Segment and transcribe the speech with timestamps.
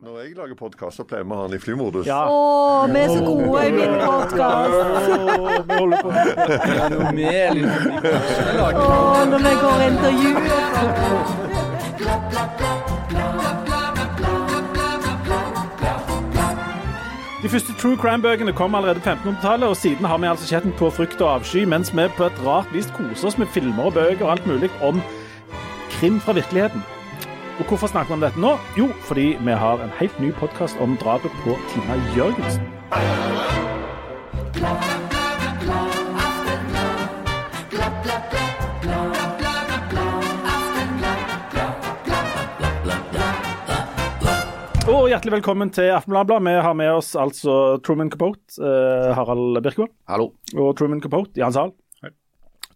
[0.00, 2.06] Når jeg lager podkast, så pleier vi å ha den i flymodus.
[2.08, 2.22] Ja.
[2.24, 4.72] Å, vi er så gode i min podkast!
[7.52, 7.74] Liksom.
[8.80, 10.56] Å, når vi går intervjuer.
[17.42, 20.72] De første true crime-bøkene kom allerede på 1500-tallet, og siden har vi altså sett den
[20.80, 24.00] på frykt og avsky, mens vi på et rart vis koser oss med filmer og
[24.00, 25.04] bøker og alt mulig om
[25.98, 26.80] krim fra virkeligheten.
[27.60, 28.54] Og hvorfor snakker vi om dette nå?
[28.78, 32.64] Jo, fordi vi har en helt ny podkast om drapet på Tina Jørgensen.
[44.88, 46.40] Og hjertelig velkommen til Aftenbladet.
[46.48, 49.92] Vi har med oss altså Truman Capote, eh, Harald Birkevold.
[50.08, 50.32] Hallo.
[50.56, 51.76] Og Truman Capote, Jan Zahl.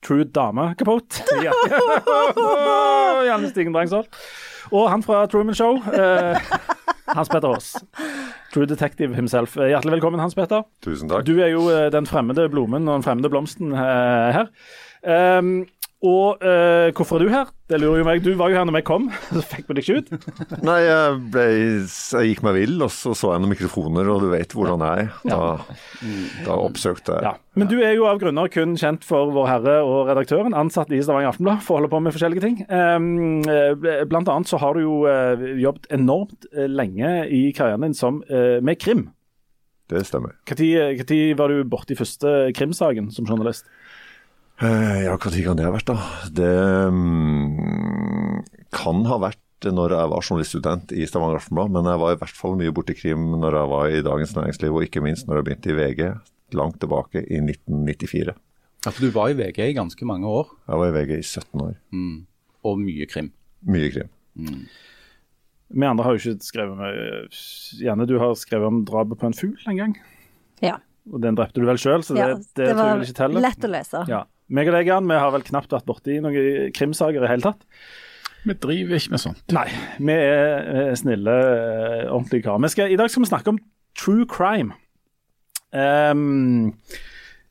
[0.05, 1.25] True Dame Capote.
[1.47, 1.56] Ja.
[3.30, 4.12] Janne Stigen Drangsvold.
[4.74, 6.41] Og han fra Truman Show, eh,
[7.14, 7.77] Hans Petter Aas.
[8.55, 9.56] True Detective himself.
[9.56, 10.64] Eh, Hjertelig velkommen, Hans Petter.
[10.83, 11.27] Tusen takk.
[11.28, 14.48] Du er jo eh, den fremmede blommen og den fremmede blomsten her.
[15.05, 15.66] Um,
[16.05, 17.50] og eh, hvorfor er du her?
[17.70, 18.20] Det lurer jo meg.
[18.20, 20.60] Du var jo her når jeg kom, så fikk vi deg ikke ut.
[20.66, 21.47] Nei, jeg, ble,
[21.88, 25.06] jeg gikk meg vill, og så så jeg noen mikrofoner, og du vet hvordan jeg
[25.06, 25.16] er.
[25.25, 25.41] Da,
[26.44, 27.30] da oppsøkte jeg.
[27.30, 27.34] Ja.
[27.56, 31.00] Men du er jo av grunner kun kjent for Vår Herre og redaktøren, ansatt i
[31.00, 32.60] Stavanger Aftenblad for å holde på med forskjellige ting.
[32.69, 37.88] Um, eh, blant annet så har du jo eh, jobbet enormt eh, lenge i karrieren
[37.88, 39.08] din som, eh, med krim.
[39.88, 40.32] Det stemmer.
[40.48, 43.66] Når var du borti i første krimsaken som journalist?
[44.62, 45.97] Eh, Ja, når kan det ha vært, da?
[46.30, 46.52] Det
[46.94, 52.19] mm, kan ha vært når jeg var journaliststudent i Stavanger Aftenblad, men jeg var i
[52.20, 55.41] hvert fall mye borti krim når jeg var i Dagens Næringsliv, og ikke minst når
[55.41, 56.02] jeg begynte i VG
[56.55, 58.34] langt tilbake i 1994.
[58.84, 61.22] Ja, for du var i VG i ganske mange år, Jeg var i VG i
[61.22, 61.77] 17 år.
[62.64, 63.32] og mye krim.
[63.64, 64.10] Mye krim.
[65.75, 67.32] Vi andre har jo ikke skrevet med
[67.80, 69.97] Janne, du har skrevet om drapet på en fugl en gang.
[70.60, 70.77] Ja.
[71.10, 73.41] Og den drepte du vel sjøl, så det, ja, det, tror jeg vel ikke teller.
[73.44, 74.05] lett å lese.
[74.08, 74.22] Ja.
[74.55, 77.65] Meg og deg, Jan, vi har vel knapt vært borti noen krimsaker i hele tatt.
[78.44, 79.42] Vi driver ikke med sånt.
[79.56, 79.66] Nei,
[79.98, 82.91] vi er eh, snille, eh, ordentlige karer.
[82.93, 83.59] I dag skal vi snakke om
[83.98, 84.76] true crime.
[85.75, 86.75] Ehm,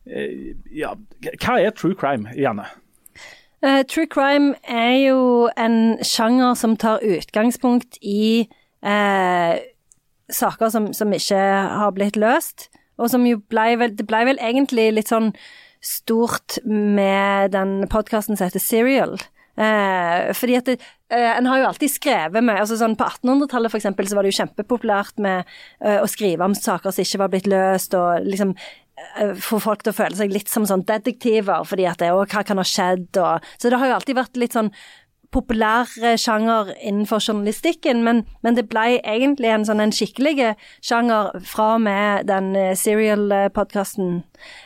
[0.08, 0.94] eh, ja,
[1.42, 2.70] hva er true crime, Janne?
[3.64, 8.44] Uh, true crime er jo en sjanger som tar utgangspunkt i
[8.84, 9.56] uh,
[10.30, 11.40] saker som, som ikke
[11.80, 12.68] har blitt løst,
[13.00, 15.32] og som jo blei vel Det ble vel egentlig litt sånn
[15.84, 19.18] stort med den podkasten som heter Serial.
[19.54, 20.80] Eh, fordi at det,
[21.12, 24.24] eh, En har jo alltid skrevet med altså sånn På 1800-tallet for eksempel, så var
[24.24, 25.46] det jo kjempepopulært med
[25.80, 29.84] eh, å skrive om saker som ikke var blitt løst, og liksom eh, få folk
[29.84, 32.66] til å føle seg litt som sånn detektiver, fordi at det, å, hva kan ha
[32.66, 34.74] skjedd, og Så det har jo alltid vært litt sånn
[35.34, 35.90] populær
[36.20, 41.84] sjanger innenfor journalistikken, men, men det ble egentlig en sånn en skikkelig sjanger fra og
[41.88, 44.22] med den eh, Serial-podkasten.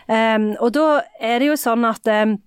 [0.07, 0.87] Um, og da
[1.19, 2.37] er det jo sånn at um,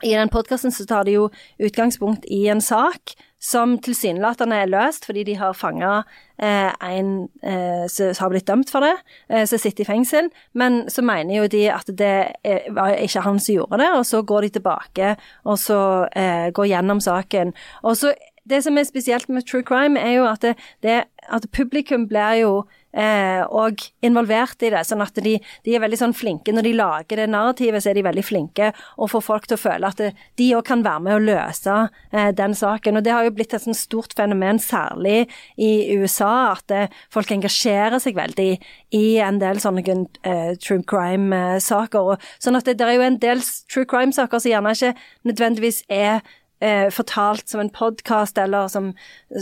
[0.00, 1.28] i den podkasten så tar de jo
[1.60, 6.02] utgangspunkt i en sak som tilsynelatende er løst fordi de har fanga
[6.36, 7.12] eh, en
[7.42, 8.94] eh, som har blitt dømt for det,
[9.32, 10.28] eh, som sitter i fengsel.
[10.52, 12.14] Men så mener jo de at det
[12.44, 15.14] er, var ikke han som gjorde det, og så går de tilbake
[15.44, 15.80] og så
[16.16, 17.54] eh, går gjennom saken.
[17.82, 18.14] Og så
[18.50, 22.40] Det som er spesielt med true crime, er jo at, det, det, at publikum blir
[22.40, 24.82] jo eh, og involvert i det.
[24.86, 25.36] Sånn at de,
[25.66, 28.70] de er veldig sånn flinke når de lager det narrativet, så er de veldig flinke
[28.96, 30.02] og får folk til å føle at
[30.40, 31.76] de òg kan være med å løse
[32.12, 33.00] eh, den saken.
[33.00, 35.26] Og det har jo blitt et sånn stort fenomen, særlig
[35.60, 38.50] i USA, at eh, folk engasjerer seg veldig
[38.96, 42.16] i en del sånne eh, true crime-saker.
[42.42, 44.94] Sånn at det, det er jo en del true crime-saker som gjerne ikke
[45.28, 46.20] nødvendigvis er
[46.60, 48.92] eh, fortalt som en podkast eller som,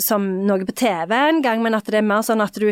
[0.03, 2.71] som noe på TV en gang, men at det er mer sånn at, du,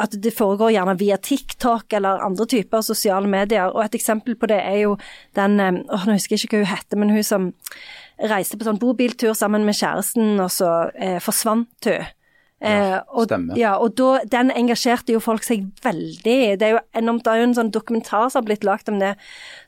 [0.00, 3.70] at det foregår gjerne via TikTok eller andre typer sosiale medier.
[3.72, 4.96] Og et eksempel på det er jo
[5.38, 7.52] den eh, Nå husker jeg ikke hva hun heter, men hun som
[8.30, 12.12] reiste på sånn bobiltur sammen med kjæresten, og så eh, forsvant hun.
[12.62, 13.58] Eh, og, stemmer.
[13.58, 16.36] Ja, og da, den engasjerte jo folk seg veldig.
[16.60, 19.00] Det er jo enormt, det er jo en sånn dokumentar som har blitt lagt om
[19.02, 19.14] det,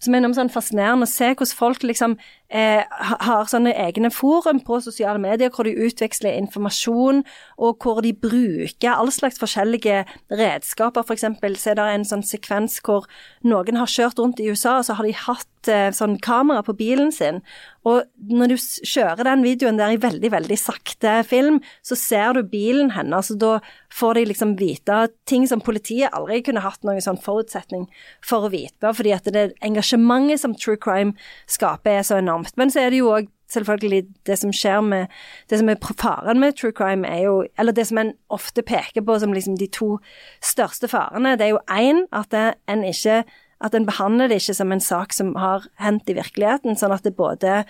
[0.01, 2.15] som er enormt sånn fascinerende å se hvordan folk liksom
[2.49, 2.87] eh,
[3.27, 7.25] har sånne egne forum på sosiale medier hvor de utveksler informasjon,
[7.59, 11.05] og hvor de bruker all slags forskjellige redskaper.
[11.05, 13.11] For eksempel så er det en sånn sekvens hvor
[13.45, 16.75] noen har kjørt rundt i USA, og så har de hatt eh, sånn kamera på
[16.79, 17.43] bilen sin.
[17.87, 22.43] Og når du kjører den videoen der i veldig, veldig sakte film, så ser du
[22.51, 23.53] bilen hennes, og da
[23.95, 24.99] får de liksom vite
[25.31, 27.87] ting som politiet aldri kunne hatt noen sånn forutsetning
[28.25, 31.15] for å vite, fordi at det engasjementet som true crime
[31.51, 32.57] skaper er så enormt.
[32.59, 35.07] Men så er det jo òg selvfølgelig det som skjer med
[35.51, 39.03] Det som er faren med true crime, er jo Eller det som en ofte peker
[39.03, 39.99] på som liksom de to
[40.43, 42.35] største farene, det er jo én at
[42.67, 43.25] en ikke
[43.65, 47.07] At en behandler det ikke som en sak som har hendt i virkeligheten, sånn at
[47.07, 47.63] det både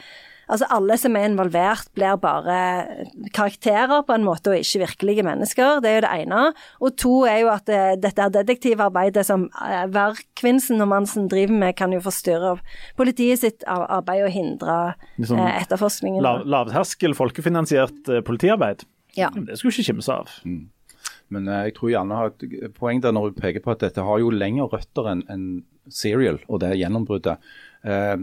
[0.47, 2.57] Altså alle som er involvert blir bare
[3.35, 5.81] karakterer på en måte, og ikke virkelige mennesker.
[5.83, 6.43] Det er jo det ene.
[6.79, 11.27] Og to er jo at det, dette er detektivarbeidet som eh, hver Kvinsen og Mansen
[11.33, 12.55] driver med, kan jo forstyrre
[12.99, 14.79] politiet sitt arbeid og hindre
[15.19, 16.23] Liksom eh, etterforskningen.
[16.23, 18.87] Lav, lavterskel, folkefinansiert eh, politiarbeid.
[19.19, 19.33] Ja.
[19.35, 20.31] Det skulle ikke kimse av.
[21.35, 24.07] Men eh, jeg tror Janne har et poeng der når hun peker på at dette
[24.07, 25.49] har jo lengre røtter enn enn
[25.93, 27.43] serial og det gjennombruddet.
[27.87, 28.17] Eh,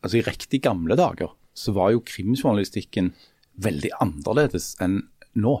[0.00, 3.12] altså I riktig gamle dager så var jo krimjournalistikken
[3.62, 5.02] veldig annerledes enn
[5.38, 5.54] nå.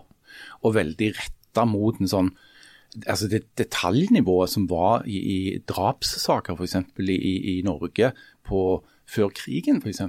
[0.66, 2.34] Og veldig retta mot en sånn
[3.10, 6.76] altså det detaljnivået som var i, i drapssaker f.eks.
[7.02, 8.12] I, i, Norge
[8.46, 8.60] på,
[9.06, 10.02] før krigen f.eks.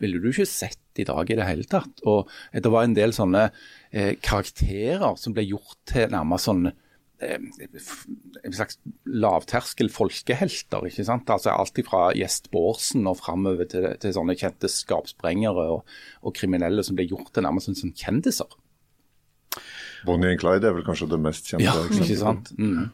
[0.00, 2.02] ville du ikke sett i dag i det hele tatt.
[2.06, 3.48] Og det var en del sånne
[3.90, 6.70] eh, karakterer som ble gjort til nærmest sånn
[7.20, 10.86] en slags lavterskel folkehelter.
[10.88, 11.30] ikke sant?
[11.30, 16.84] Altså Alt fra Gjest Bårdsen og framover til, til sånne kjente skapsprengere og, og kriminelle
[16.86, 18.58] som ble gjort til nærmest som, kjendiser.
[20.06, 21.66] Bonnie and Clyde er vel kanskje det mest kjente.
[21.66, 22.08] Ja, eksempelet.
[22.08, 22.52] ikke sant?
[22.56, 22.88] Mm.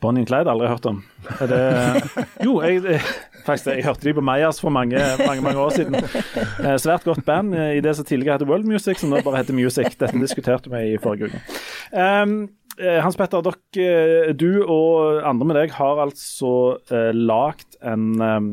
[0.00, 1.00] Bonnie and Clyde, aldri hørt om.
[1.40, 1.58] Det
[2.46, 3.00] Jo, jeg, jeg,
[3.46, 5.98] faktisk, jeg hørte de på Mayas for mange, mange mange år siden.
[5.98, 9.42] Eh, Svært godt band eh, i det som tidligere het World Music, som nå bare
[9.42, 9.96] heter Music.
[9.98, 11.42] Dette diskuterte vi i forrige uke.
[11.90, 12.36] Um,
[12.78, 16.52] eh, Hans Petter, dere, eh, du og andre med deg har altså
[16.92, 18.48] uh, lagd en, um,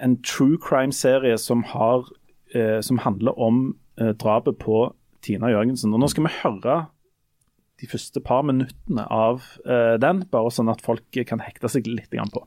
[0.00, 2.06] en true crime-serie som, har,
[2.54, 4.92] eh, som handler om eh, drapet på
[5.22, 5.92] Tina Jørgensen.
[5.94, 6.78] Og Nå skal vi høre
[7.80, 12.12] de første par minuttene av uh, den, bare sånn at folk kan hekte seg litt
[12.12, 12.44] på.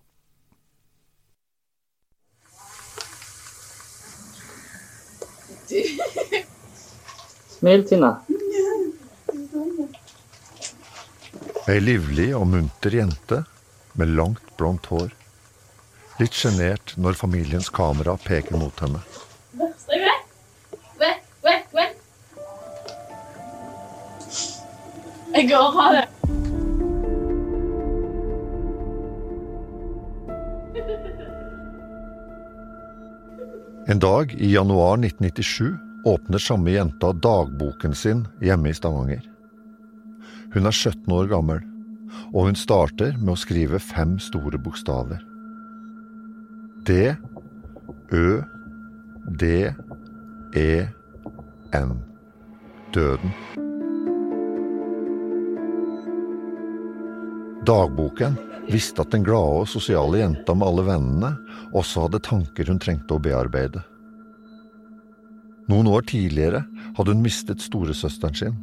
[7.57, 8.11] Smil, Tina.
[11.71, 13.43] Ei livlig og munter jente
[13.97, 15.13] med langt, blondt hår.
[16.19, 18.99] Litt sjenert når familiens kamera peker mot henne.
[25.33, 26.03] Jeg går og det.
[33.89, 35.73] En dag i januar 1997
[36.05, 39.25] åpner samme jenta dagboken sin hjemme i Stavanger.
[40.53, 41.65] Hun er 17 år gammel,
[42.29, 45.19] og hun starter med å skrive fem store bokstaver.
[46.85, 47.15] D,
[48.13, 48.41] Ø,
[49.39, 49.73] D,
[50.53, 50.71] E,
[51.73, 51.99] N.
[52.93, 53.33] Døden.
[57.65, 58.35] Dagboken
[58.67, 61.29] visste at den glade og sosiale jenta med alle vennene
[61.71, 63.83] også hadde tanker hun trengte å bearbeide.
[65.71, 66.65] Noen år tidligere
[66.97, 68.57] hadde hun mistet storesøsteren sin,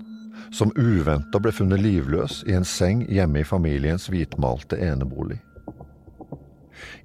[0.53, 5.41] som uventa ble funnet livløs i en seng hjemme i familiens hvitmalte enebolig.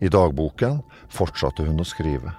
[0.03, 2.33] I dagboken fortsatte hun å skrive.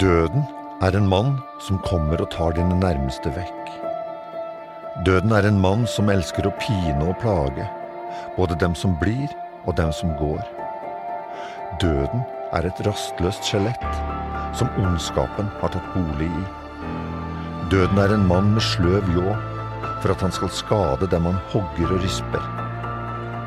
[0.00, 0.44] Døden
[0.84, 3.89] er en mann som kommer og tar dine nærmeste vekk.
[5.00, 7.64] Døden er en mann som elsker å pine og plage,
[8.36, 9.30] både dem som blir
[9.64, 10.42] og dem som går.
[11.80, 12.20] Døden
[12.52, 13.86] er et rastløst skjelett
[14.58, 16.44] som ondskapen har tatt bolig i.
[17.72, 19.32] Døden er en mann med sløv ljå
[20.02, 22.44] for at han skal skade dem han hogger og risper.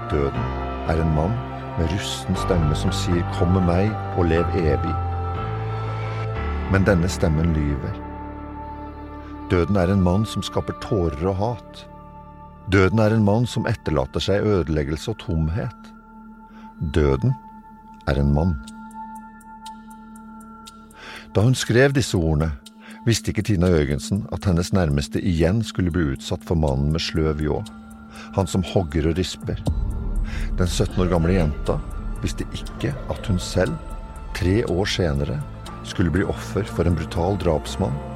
[0.10, 0.48] Døden
[0.90, 1.38] er en mann
[1.78, 5.02] med rusten stemme som sier 'kom med meg og lev evig'.
[6.72, 8.03] Men denne stemmen lyver.
[9.54, 11.82] Døden er en mann som skaper tårer og hat.
[12.74, 15.90] Døden er en mann som etterlater seg ødeleggelse og tomhet.
[16.96, 17.36] Døden
[18.10, 18.56] er en mann.
[21.36, 22.48] Da hun skrev disse ordene,
[23.06, 27.44] visste ikke Tina Jørgensen at hennes nærmeste igjen skulle bli utsatt for mannen med sløv
[27.46, 27.60] ljå.
[28.40, 29.62] Han som hogger og risper.
[30.58, 31.78] Den 17 år gamle jenta
[32.24, 33.78] visste ikke at hun selv,
[34.34, 35.38] tre år senere,
[35.86, 38.13] skulle bli offer for en brutal drapsmann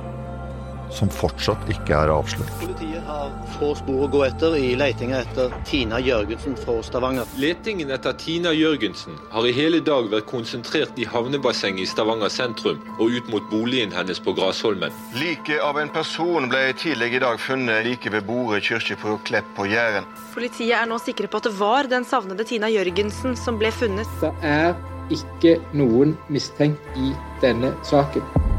[0.94, 2.52] som fortsatt ikke er avslørt.
[2.62, 7.30] Politiet har få spor å gå etter i letinga etter Tina Jørgensen fra Stavanger.
[7.42, 12.82] Letingen etter Tina Jørgensen har i hele dag vært konsentrert i havnebassenget i Stavanger sentrum
[12.98, 14.94] og ut mot boligen hennes på Grasholmen.
[15.18, 19.50] Liket av en person ble tidligere i dag funnet like ved Borø kirke på Klepp
[19.58, 20.08] på Jæren.
[20.36, 24.20] Politiet er nå sikre på at det var den savnede Tina Jørgensen som ble funnet.
[24.22, 24.76] Det er
[25.14, 27.14] ikke noen mistenkt i
[27.44, 28.57] denne saken.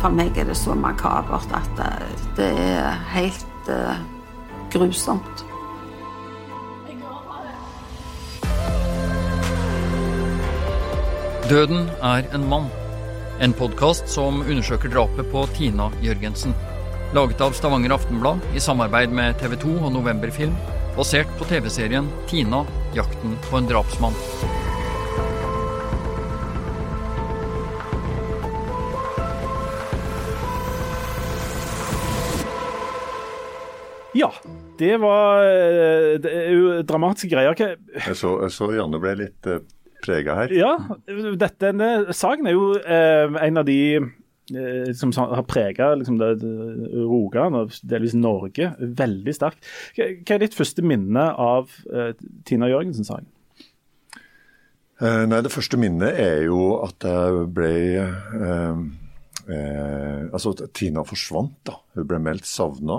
[0.00, 3.98] For meg er det så makabert at eh, det er helt uh,
[4.72, 5.44] grusomt.
[11.50, 12.70] Døden er en mann.
[13.42, 16.54] En podkast som undersøker drapet på Tina Jørgensen.
[17.16, 20.56] Laget av Stavanger Aftenblad i samarbeid med TV 2 og Novemberfilm.
[20.96, 22.64] Basert på TV-serien Tina
[22.96, 24.16] jakten på en drapsmann.
[34.16, 34.30] Ja,
[34.80, 37.54] det var eh, det er jo dramatiske greier.
[37.54, 37.76] Hva-
[38.08, 39.60] Jeg så, jeg så Janne ble litt uh,
[40.02, 40.54] prega her.
[40.56, 40.72] Ja,
[41.06, 47.60] dette, denne saken er jo uh, en av de uh, som har prega liksom, Rogaland
[47.60, 49.62] og delvis Norge veldig sterkt.
[49.94, 52.10] Hva, er ditt første minne av uh,
[52.48, 53.28] Tina Jørgensen-saken?
[55.00, 57.70] Eh, nei, det første minnet er jo at jeg ble
[58.04, 58.80] eh,
[59.48, 61.78] eh, Altså Tina forsvant, da.
[61.96, 62.98] Hun ble meldt savna.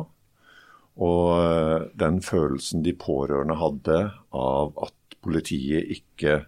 [1.01, 3.99] Og eh, den følelsen de pårørende hadde
[4.37, 6.41] av at politiet ikke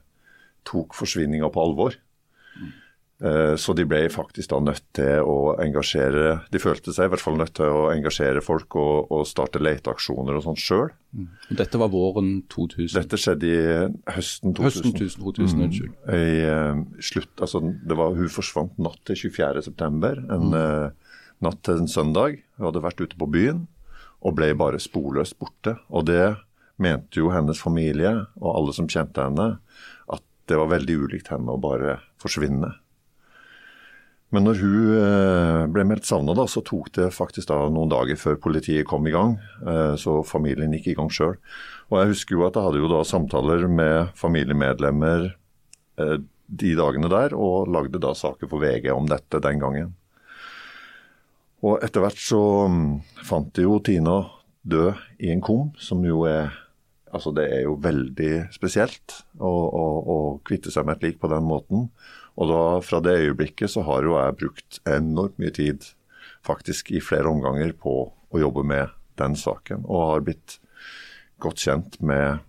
[0.68, 1.96] tok forsvinninga på alvor.
[3.24, 7.22] Eh, Så de ble faktisk da nødt til å engasjere De følte seg i hvert
[7.24, 10.90] fall nødt til å engasjere folk og, og starte leteaksjoner og sånn sjøl.
[11.54, 12.90] Dette var våren 2000.
[12.98, 13.62] Dette skjedde i
[14.18, 14.66] høsten 2000.
[14.66, 15.94] Høsten 2000, 2000, unnskyld.
[16.08, 16.16] Mm.
[16.18, 20.58] I uh, slutt, altså det var, Hun forsvant natt til 24.9., en Mm.
[20.58, 22.42] uh, natt til en søndag.
[22.58, 23.68] Hun hadde vært ute på byen
[24.24, 25.76] og ble bare sporløst borte.
[25.92, 26.36] Og det
[26.82, 29.58] mente jo hennes familie og alle som kjente henne,
[30.10, 32.74] at det var veldig ulikt henne å bare forsvinne.
[34.34, 38.40] Men når hun eh, ble meldt savna, så tok det faktisk da noen dager før
[38.42, 39.36] politiet kom i gang.
[39.62, 41.36] eh, Så familien gikk i gang sjøl.
[41.92, 45.28] Og jeg husker jo at jeg hadde jo da samtaler med familiemedlemmer
[46.02, 46.18] eh,
[46.50, 49.94] de dagene der, og lagde da saker for VG om dette den gangen.
[51.64, 52.90] Og etter hvert så mm,
[53.24, 54.18] fant de jo Tina
[54.68, 56.52] død i en kum, som jo er
[57.14, 60.16] Altså det er jo veldig spesielt å, å, å
[60.50, 61.84] kvitte seg med et lik på den måten.
[62.34, 65.86] Og da, fra det øyeblikket så har jo jeg brukt enormt mye tid,
[66.42, 69.86] faktisk i flere omganger, på å jobbe med den saken.
[69.86, 70.58] Og har blitt
[71.44, 72.42] godt kjent med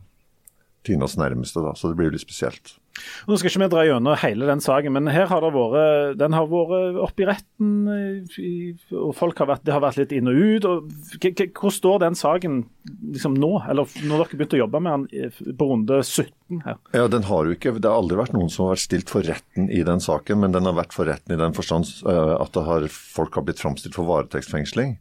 [0.88, 2.78] Tinas nærmeste, da, så det blir litt spesielt.
[3.26, 6.36] Nå skal ikke vi dra gjennom hele den saken, men her har det vært, den
[6.36, 10.30] har vært oppe i retten, eh, og folk har vært, det har vært litt inn
[10.30, 10.68] og ut.
[10.68, 11.18] og
[11.58, 15.68] Hvor står den saken liksom nå, eller når dere begynte å jobbe med den på
[15.70, 16.80] runde 17 her?
[16.94, 19.26] Ja, den har jo ikke, Det har aldri vært noen som har vært stilt for
[19.26, 22.60] retten i den saken, men den har vært for retten i den forstand eh, at
[22.68, 24.98] har, folk har blitt framstilt for varetektsfengsling.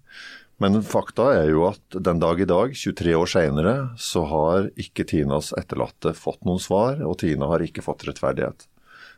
[0.62, 5.05] Men fakta er jo at den dag i dag, 23 år senere, så har ikke
[5.10, 8.67] Tinas etterlatte fått noen svar, og Tina har ikke fått rettferdighet.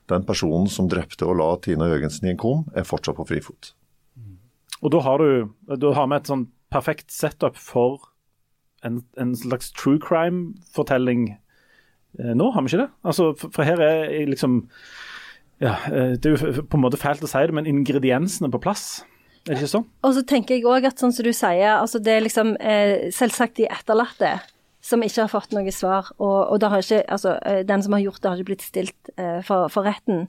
[0.09, 3.73] Den personen som drepte og la Tina Jørgensen i en kum, er fortsatt på frifot.
[4.83, 8.11] Og da har du da har vi et sånn perfekt setup for
[8.85, 11.29] en, en slags true crime-fortelling
[12.19, 12.91] eh, nå, har vi ikke det?
[13.07, 14.61] Altså, for, for her er liksom
[15.63, 18.61] ja, eh, Det er jo på en måte fælt å si det, men ingrediensene på
[18.61, 19.05] plass.
[19.45, 19.87] Er det ikke sånn?
[20.01, 23.11] Og så tenker jeg òg at sånn som du sier, altså det er liksom eh,
[23.13, 24.39] selvsagt de etterlatte
[24.85, 28.21] som ikke har fått noe svar, og, og ikke, altså, eh, den som har gjort
[28.21, 30.27] det, har ikke blitt stilt eh, for, for retten.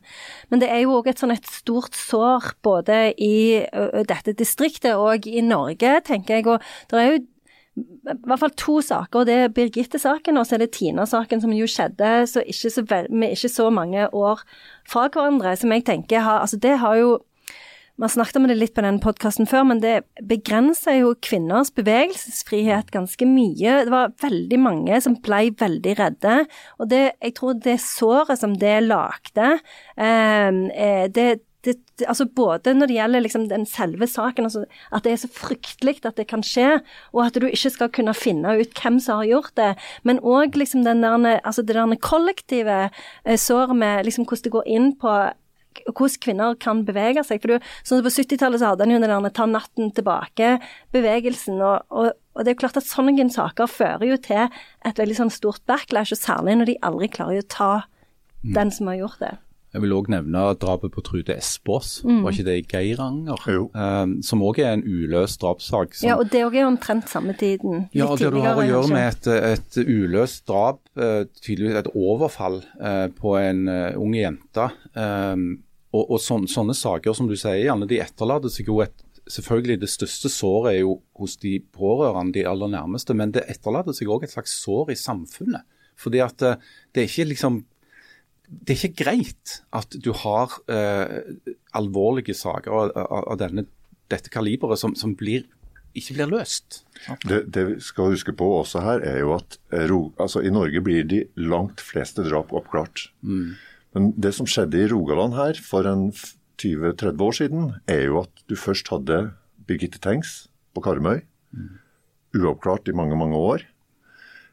[0.48, 4.96] Men det er jo òg et sånn et stort sår både i ø, dette distriktet
[4.96, 6.48] og i Norge, tenker jeg.
[6.48, 7.22] Og det er jo
[7.76, 11.68] i hvert fall to saker, det er Birgitte-saken og så er det Tina-saken, som jo
[11.68, 14.40] skjedde så ikke så vel, med ikke så mange år
[14.88, 15.52] fra hverandre.
[15.60, 17.18] Som jeg tenker har Altså, det har jo
[17.96, 21.70] vi har snakket om det litt på den podkasten før, men det begrenser jo kvinners
[21.76, 23.78] bevegelsesfrihet ganske mye.
[23.86, 26.36] Det var veldig mange som ble veldig redde.
[26.76, 29.54] Og det, jeg tror det såret som det lagde,
[29.96, 31.26] eh, det,
[31.64, 35.32] det, altså både når det gjelder liksom den selve saken, altså at det er så
[35.32, 36.82] fryktelig at det kan skje,
[37.16, 39.72] og at du ikke skal kunne finne ut hvem som har gjort det,
[40.04, 42.78] men òg liksom altså det der kollektive
[43.24, 45.16] eh, såret med liksom hvordan det går inn på
[45.84, 47.42] hvordan kvinner kan bevege seg.
[47.42, 51.60] For du, sånn På 70-tallet så hadde en jo den der ta natten tilbake-bevegelsen.
[51.60, 55.18] Og, og, og, det er jo klart at sånne saker fører jo til et veldig
[55.22, 57.72] sånn stort backlash, og særlig når de aldri klarer å ta
[58.46, 59.34] den som har gjort det.
[59.76, 62.22] Jeg vil òg nevne drapet på Trude Espås, Mm.
[62.24, 63.42] var ikke det i Geiranger?
[63.74, 65.94] Um, som òg er en uløst drapssak.
[65.94, 67.90] som- Ja, og det òg er jo omtrent samme tiden.
[67.92, 71.94] Litt Ja, det du har å gjøre med et, et uløst drap, uh, tydeligvis et
[71.94, 74.70] overfall uh, på en uh, ung jente.
[74.94, 75.62] Um,
[75.96, 79.80] og og sånne, sånne saker som du sier, Janne, de etterlater seg jo et Selvfølgelig
[79.82, 84.12] det største såret er jo hos de pårørende, de aller nærmeste, men det etterlater seg
[84.14, 85.66] òg et slags sår i samfunnet.
[85.98, 86.60] Fordi at eh,
[86.94, 87.64] det er ikke liksom
[88.46, 91.32] det er ikke greit at du har eh,
[91.74, 93.66] alvorlige saker av, av, av denne,
[94.12, 95.48] dette kaliberet som, som blir,
[95.98, 96.84] ikke blir løst.
[97.26, 99.58] Det, det vi skal huske på også her, er jo at
[99.90, 103.08] ro, altså, i Norge blir de langt fleste drap oppklart.
[103.26, 103.56] Mm.
[103.96, 106.10] Men det som skjedde i Rogaland her for en
[106.60, 109.30] 20-30 år siden, er jo at du først hadde
[109.66, 111.22] Birgitte Tengs på Karmøy.
[112.36, 113.64] Uoppklart i mange, mange år.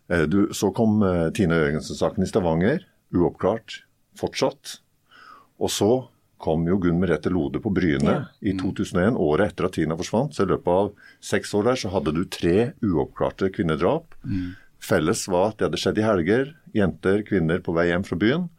[0.07, 2.85] Eh, Du, så kom Tine Tina Jørgensen-saken i Stavanger.
[3.13, 3.81] Uoppklart
[4.15, 4.77] fortsatt.
[5.59, 5.91] Og så
[6.43, 8.23] kom jo Gunn Merete Lode på Bryne Ja.
[8.41, 10.33] i 2001, året etter at Tina forsvant.
[10.35, 14.15] Så i løpet av seks år der så hadde du tre uoppklarte kvinnedrap.
[14.79, 16.55] Felles var at det hadde skjedd i helger.
[16.75, 18.49] Jenter, kvinner på vei hjem fra byen.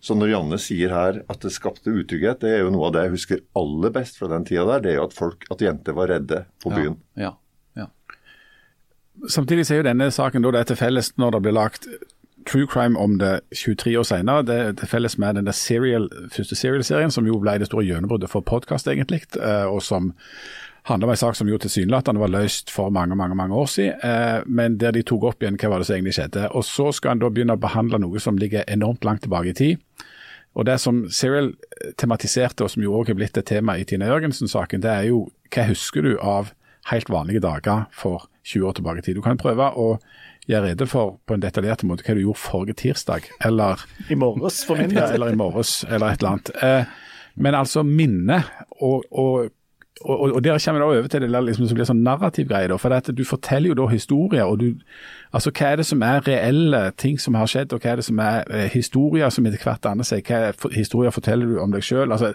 [0.00, 3.02] Så når Janne sier her at det skapte utrygghet, det er jo noe av det
[3.04, 4.80] jeg husker aller best fra den tida der.
[4.80, 6.96] Det er jo at folk, at jenter var redde på byen.
[7.20, 7.34] Ja,
[7.76, 7.86] ja.
[9.28, 11.86] Samtidig så er jo denne saken da det er til felles når det blir lagt
[12.48, 14.46] true crime om det 23 år senere.
[14.48, 17.84] Det er til felles med den der serial, første serial-serien, som jo ble det store
[17.84, 19.26] gjennombruddet for podkast, egentlig.
[19.36, 20.14] eh, Og som
[20.88, 24.00] handler om en sak som jo tilsynelatende var løst for mange mange, mange år siden,
[24.02, 26.48] eh, men der de tok opp igjen hva var det som egentlig skjedde.
[26.56, 29.52] Og Så skal en da begynne å behandle noe som ligger enormt langt tilbake i
[29.52, 29.78] tid.
[30.54, 31.52] Og Det som Cyril
[31.96, 35.28] tematiserte, og som jo også er blitt et tema i Tina Jørgensen-saken, det er jo
[35.54, 36.50] hva husker du av
[36.90, 39.14] helt vanlige dager for 20 år tilbake i tid.
[39.20, 39.92] Du kan prøve å
[40.48, 44.64] gjøre rede for på en detaljert måte hva du gjorde forrige tirsdag, eller I morges,
[44.66, 45.12] for min del.
[45.14, 46.52] eller i morges, eller et eller annet.
[46.62, 46.84] Eh,
[47.36, 48.42] men altså minne,
[48.80, 49.52] og, og,
[50.02, 52.68] og, og der kommer vi da over til det liksom, som blir sånn narrativ greie.
[52.72, 54.44] da, for det at Du forteller jo da historier.
[54.48, 54.80] og du,
[55.32, 58.08] altså Hva er det som er reelle ting som har skjedd, og hva er det
[58.08, 60.26] som er eh, historier som etter hvert danner seg?
[60.26, 62.10] Hva er, historier forteller du om deg sjøl?
[62.10, 62.34] Altså,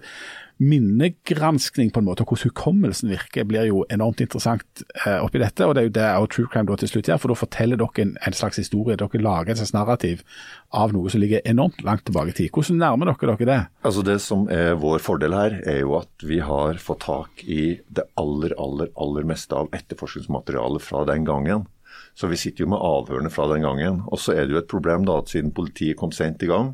[0.62, 5.66] minnegranskning på en måte, og hvordan hukommelsen virker, blir jo enormt interessant eh, oppi dette.
[5.66, 7.82] og Det er jo det og True Crime da til slutt gjør, for da forteller
[7.82, 8.96] dere en, en slags historie.
[9.00, 10.24] Dere lager et slags narrativ
[10.72, 12.52] av noe som ligger enormt langt tilbake i tid.
[12.56, 13.60] Hvordan nærmer dere dere det?
[13.84, 17.76] Altså Det som er vår fordel her, er jo at vi har fått tak i
[17.92, 21.68] det aller, aller, aller meste av etterforskningsmaterialet fra den gangen.
[22.16, 24.02] Så vi sitter jo med avhørene fra den gangen.
[24.08, 26.74] Og så er det jo et problem da at siden politiet kom sent i gang,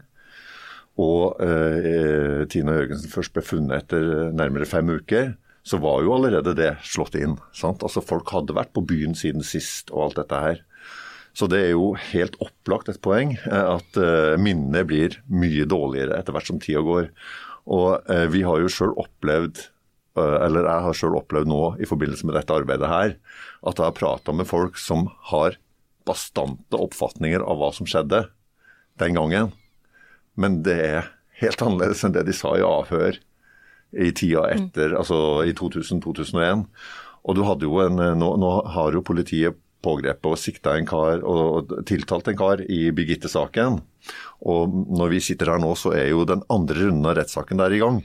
[1.00, 6.16] og eh, Tina Jørgensen først ble funnet etter eh, nærmere fem uker, så var jo
[6.16, 7.38] allerede det slått inn.
[7.56, 7.84] sant?
[7.86, 10.64] Altså Folk hadde vært på byen siden sist og alt dette her.
[11.38, 16.18] Så det er jo helt opplagt et poeng eh, at eh, minnet blir mye dårligere
[16.20, 17.12] etter hvert som tida går.
[17.72, 19.60] Og vi har jo sjøl opplevd,
[20.20, 23.16] eller jeg har sjøl opplevd nå i forbindelse med dette arbeidet her,
[23.64, 25.58] at jeg har prata med folk som har
[26.08, 28.26] bastante oppfatninger av hva som skjedde
[29.00, 29.52] den gangen.
[30.36, 33.20] Men det er helt annerledes enn det de sa i avhør
[33.92, 36.66] i tida etter, altså i 2000-2001.
[37.22, 41.24] Og du hadde jo en, nå, nå har jo politiet pågrepet og sikta en kar
[41.26, 43.80] og tiltalt en kar i Birgitte-saken.
[44.50, 47.74] Og når vi sitter her nå, så er jo den andre runden av rettssaken der
[47.76, 48.02] i gang.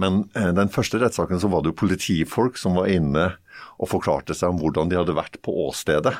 [0.00, 3.30] Men eh, den første rettssaken så var det jo politifolk som var inne
[3.80, 6.14] og forklarte seg om hvordan de hadde vært på åstedet.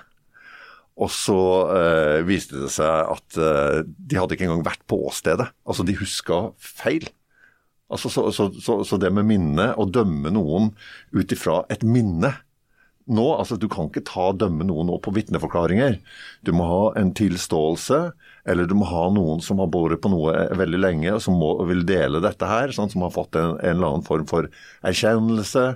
[0.96, 1.40] Og så
[1.76, 5.50] eh, viste det seg at eh, de hadde ikke engang vært på åstedet.
[5.68, 7.04] Altså, de huska feil.
[7.92, 10.72] Altså, så, så, så, så det med minne, å dømme noen
[11.12, 12.32] ut ifra et minne
[13.06, 15.98] nå, altså Du kan ikke ta dømme noen nå på vitneforklaringer.
[16.46, 18.00] Du må ha en tilståelse,
[18.46, 21.52] eller du må ha noen som har båret på noe veldig lenge, og som må,
[21.70, 24.50] vil dele dette her, sånn, som har fått en, en eller annen form for
[24.86, 25.66] erkjennelse.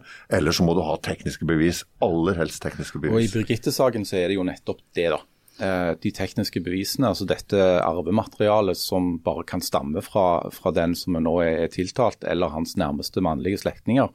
[0.40, 1.84] Eller så må du ha tekniske bevis.
[2.04, 3.14] Aller helst tekniske bevis.
[3.14, 3.32] Og I.
[3.40, 5.22] Birgitte-saken så er det jo nettopp det, da.
[5.61, 11.18] Eh, De tekniske bevisene, altså dette arvematerialet som bare kan stamme fra, fra den som
[11.20, 14.09] nå er tiltalt, eller hans nærmeste mannlige slektninger,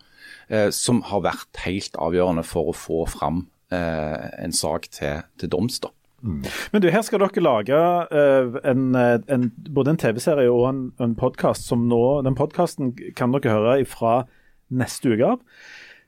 [0.49, 5.53] eh, som har vært helt avgjørende for å få fram eh, en sak til, til
[5.53, 5.79] doms.
[5.85, 5.93] da.
[6.25, 7.77] Men du, her skal dere lage
[8.09, 12.95] eh, en, eh, en, både en TV-serie og en, en podkast som nå Den podkasten
[13.17, 14.23] kan dere høre fra
[14.73, 15.43] neste uke av.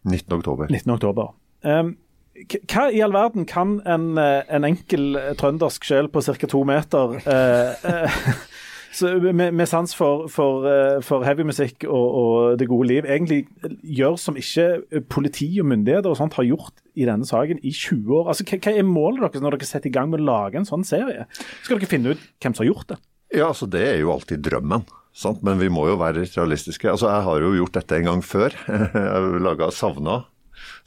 [0.07, 0.39] 19.
[0.39, 0.71] oktober.
[0.73, 0.89] 19.
[0.95, 1.35] oktober.
[1.61, 1.97] Um,
[2.45, 6.47] hva i all verden kan en, eh, en enkel trøndersk sjel på ca.
[6.47, 8.21] to meter eh, eh,
[9.33, 13.47] med, med sans for, for, eh, for heavymusikk og, og det gode liv, egentlig
[13.81, 18.13] gjøre som ikke politi og myndigheter og sånt har gjort i denne saken i 20
[18.21, 18.29] år?
[18.31, 20.69] Altså, Hva, hva er målet deres når dere setter i gang med å lage en
[20.69, 21.27] sånn serie?
[21.63, 23.01] Skal dere finne ut hvem som har gjort det?
[23.35, 24.87] Ja, altså Det er jo alltid drømmen.
[25.17, 25.41] Sant?
[25.43, 26.89] Men vi må jo være realistiske.
[26.91, 28.53] Altså, Jeg har jo gjort dette en gang før.
[28.69, 30.23] Jeg har laga 'Savna',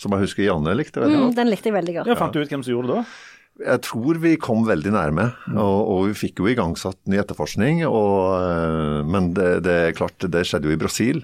[0.01, 1.37] som jeg husker Janne likte veldig Mm, godt.
[1.43, 2.09] den likte jeg veldig godt.
[2.11, 3.05] Ja, Fant du ut hvem som gjorde det da?
[3.61, 7.83] Jeg tror vi kom veldig nærme, og, og vi fikk jo igangsatt ny etterforskning.
[7.85, 11.21] Og, eh, men det, det er klart, det skjedde jo i Brasil.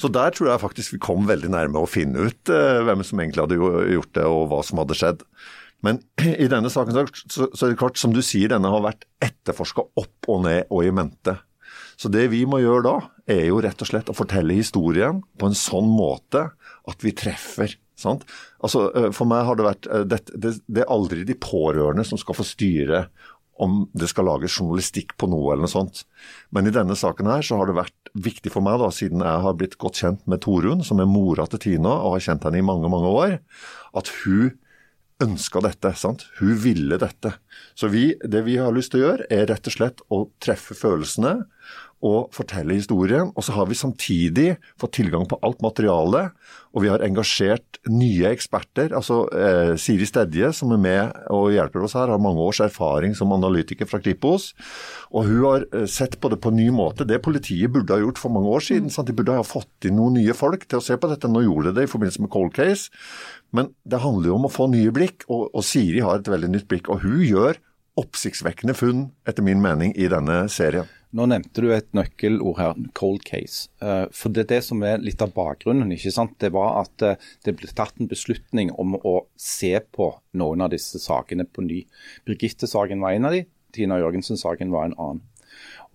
[0.00, 3.20] Så der tror jeg faktisk vi kom veldig nærme å finne ut eh, hvem som
[3.20, 3.58] egentlig hadde
[3.92, 5.26] gjort det, og hva som hadde skjedd.
[5.84, 6.00] Men
[6.44, 9.04] i denne saken så, så, så er det klart, som du sier, denne har vært
[9.26, 11.36] etterforska opp og ned og i mente.
[12.00, 12.96] Så det vi må gjøre da,
[13.36, 16.46] er jo rett og slett å fortelle historien på en sånn måte
[16.88, 17.74] at vi treffer.
[17.96, 18.26] Sant?
[18.60, 22.36] Altså, for meg har det vært det, det, det er aldri de pårørende som skal
[22.36, 23.06] få styre
[23.62, 26.02] om det skal lages journalistikk på noe eller noe sånt.
[26.52, 29.44] Men i denne saken her så har det vært viktig for meg, da, siden jeg
[29.46, 32.60] har blitt godt kjent med Torunn, som er mora til Tina og har kjent henne
[32.60, 33.38] i mange, mange år,
[33.96, 34.54] at hun
[35.24, 35.94] ønska dette.
[35.96, 36.26] sant?
[36.40, 37.32] Hun ville dette.
[37.74, 40.76] Så vi, det vi har lyst til å gjøre, er rett og slett å treffe
[40.76, 41.38] følelsene
[42.04, 43.30] og fortelle historien.
[43.34, 44.48] Og så har vi samtidig
[44.80, 46.34] fått tilgang på alt materialet,
[46.76, 48.92] og vi har engasjert nye eksperter.
[48.96, 53.14] Altså eh, Siri Stedje, som er med og hjelper oss her, har mange års erfaring
[53.16, 54.50] som analytiker fra Kripos.
[55.08, 57.08] Og hun har eh, sett på det på en ny måte.
[57.08, 58.92] Det politiet burde ha gjort for mange år siden.
[58.92, 59.08] Sant?
[59.08, 61.30] De burde ha fått inn noen nye folk til å se på dette.
[61.32, 62.90] Nå gjorde de det i forbindelse med Cold Case.
[63.56, 66.52] Men det handler jo om å få nye blikk, og, og Siri har et veldig
[66.52, 66.90] nytt blikk.
[66.92, 67.62] Og hun gjør
[67.96, 70.88] oppsiktsvekkende funn, etter min mening, i denne serien.
[71.16, 73.70] Nå nevnte du et nøkkelord her, cold case.
[73.80, 75.92] Eh, for det er det som er litt av bakgrunnen.
[75.94, 76.34] ikke sant?
[76.42, 80.74] Det var at eh, det ble tatt en beslutning om å se på noen av
[80.74, 81.84] disse sakene på ny.
[82.28, 85.22] Birgitte-saken var en av de, Tina Jørgensen-saken var en annen.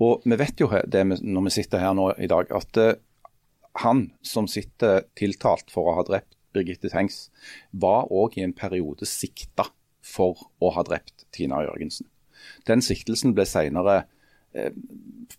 [0.01, 2.95] Og Vi vet jo det når vi sitter her nå i dag, at eh,
[3.85, 7.29] han som sitter tiltalt for å ha drept Birgitte Tengs,
[7.71, 9.69] var òg i en periode sikta
[10.01, 12.09] for å ha drept Tina Jørgensen.
[12.65, 14.01] Den siktelsen ble senere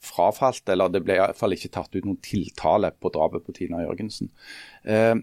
[0.02, 3.54] frafalt, eller det ble i hvert fall ikke tatt ut noen tiltale på drapet på
[3.56, 4.30] Tina Jørgensen.
[4.84, 5.14] Eh,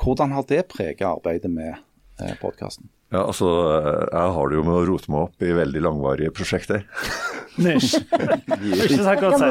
[0.00, 1.76] hvordan har det preget arbeidet med
[2.20, 2.90] eh, podkasten?
[3.14, 3.46] Ja, altså,
[4.10, 6.86] Jeg har det jo med å rote meg opp i veldig langvarige prosjekter.
[7.60, 7.96] Nisj.
[8.74, 9.50] Ikke så godt det.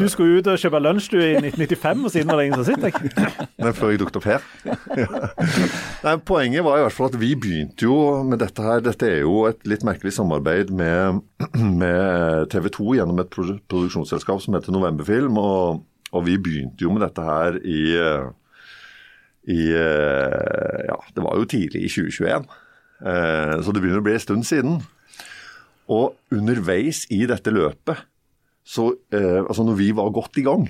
[0.00, 2.68] Du skulle ut og kjøpe lunsj du i 1995, og siden var det ingen som
[2.68, 3.48] sitter.
[3.60, 4.46] Men før jeg dukket opp her.
[6.04, 8.84] Nei, poenget var i hvert fall at vi begynte jo med dette her.
[8.84, 11.20] Dette er jo et litt merkelig samarbeid med,
[11.82, 15.36] med TV 2 gjennom et produksjonsselskap som heter Novemberfilm.
[15.40, 17.84] Og, og vi begynte jo med dette her i
[19.44, 22.46] i eh, Ja, det var jo tidlig i 2021.
[23.04, 24.78] Eh, så det begynner å bli en stund siden.
[25.92, 28.06] Og underveis i dette løpet,
[28.64, 30.68] så eh, Altså når vi var godt i gang,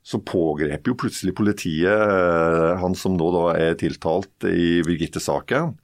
[0.00, 5.74] så pågrep jo plutselig politiet han som nå da er tiltalt i Birgitte-saken.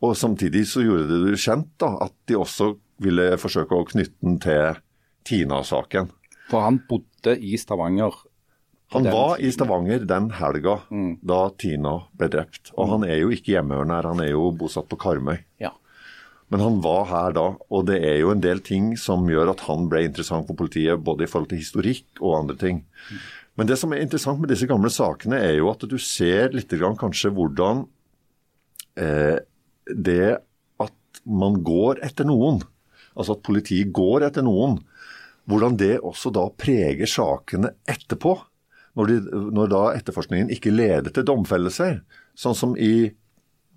[0.00, 2.70] Og samtidig så gjorde det det kjent da, at de også
[3.02, 4.78] ville forsøke å knytte den til
[5.28, 6.08] Tina-saken.
[6.48, 8.16] For han bodde i Stavanger
[8.90, 11.18] han var i Stavanger den helga mm.
[11.20, 12.70] da Tina ble drept.
[12.72, 12.92] Og mm.
[12.94, 15.36] han er jo ikke hjemmehørende her, han er jo bosatt på Karmøy.
[15.60, 15.74] Ja.
[16.48, 19.66] Men han var her da, og det er jo en del ting som gjør at
[19.66, 22.80] han ble interessant for politiet, både i forhold til historikk og andre ting.
[23.58, 26.72] Men det som er interessant med disse gamle sakene, er jo at du ser litt
[26.78, 27.84] grann kanskje hvordan
[28.96, 29.40] eh,
[29.92, 30.38] det
[30.80, 32.62] at man går etter noen,
[33.18, 34.78] altså at politiet går etter noen,
[35.48, 38.36] hvordan det også da preger sakene etterpå
[38.98, 42.00] når, de, når da etterforskningen ikke leder til domfellelser,
[42.38, 43.10] sånn som i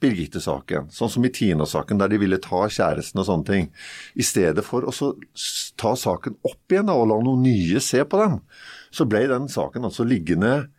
[0.02, 3.68] Birgitte-saken, sånn som i Tina-saken, der de ville ta kjæresten og sånne ting.
[4.18, 4.94] I stedet for å
[5.80, 8.40] ta saken opp igjen og la noen nye se på den,
[8.90, 10.72] så ble den saken altså liggende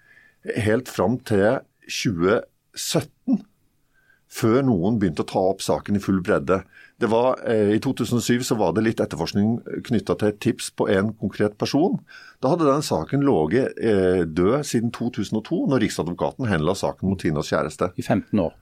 [0.66, 3.44] helt fram til 2017,
[4.32, 6.62] før noen begynte å ta opp saken i full bredde.
[6.98, 10.88] Det var, eh, I 2007 så var det litt etterforskning knytta til et tips på
[10.88, 11.98] en konkret person.
[12.40, 17.52] Da hadde den saken ligget eh, død siden 2002, når Riksadvokaten henla saken mot Tinas
[17.52, 17.92] kjæreste.
[17.98, 18.54] I 15 år?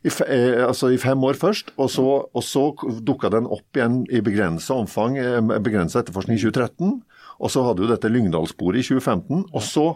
[0.00, 2.70] I, eh, altså i fem år først, og så, og så
[3.04, 7.02] dukka den opp igjen i begrensa omfang, eh, begrensa etterforskning i 2013.
[7.40, 9.44] Og så hadde jo dette Lyngdal-sporet i 2015.
[9.52, 9.86] Og så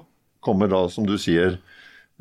[0.45, 1.59] kommer da, som du sier,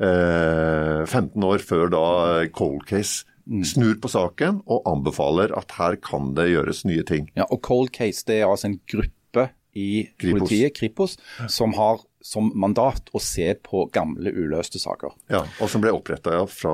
[0.00, 3.60] eh, 15 år før da cold case Mm.
[3.68, 7.26] snur på saken og anbefaler at her kan det gjøres nye ting.
[7.36, 10.38] Ja, og Cold Case det er altså en gruppe i Kripos.
[10.40, 11.16] politiet, Kripos,
[11.52, 15.12] som har som mandat å se på gamle uløste saker.
[15.28, 16.72] Ja, og som ble oppretta ja, fra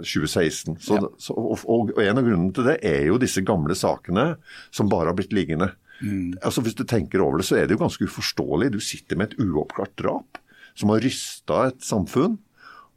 [0.00, 0.78] 2016.
[0.80, 1.10] Så, ja.
[1.20, 4.30] så, og, og, En av grunnene til det er jo disse gamle sakene
[4.72, 5.74] som bare har blitt liggende.
[6.00, 6.38] Mm.
[6.40, 8.72] Altså Hvis du tenker over det, så er det jo ganske uforståelig.
[8.72, 10.40] Du sitter med et uoppklart drap
[10.76, 12.40] som har rysta et samfunn.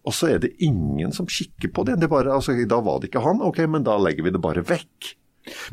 [0.08, 2.00] Og så er det ingen som kikker på det.
[2.00, 4.64] det bare, altså, da var det ikke han, ok, men da legger vi det bare
[4.64, 5.16] vekk.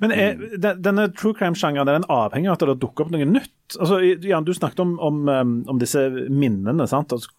[0.00, 0.37] Men er,
[0.79, 3.52] denne true crime-sjangeren er den avhengig av at det dukker opp noe nytt?
[3.81, 5.98] Altså, Jan, Du snakket om, om, um, om disse
[6.31, 6.87] minnene.
[6.87, 7.11] sant?
[7.12, 7.33] Altså,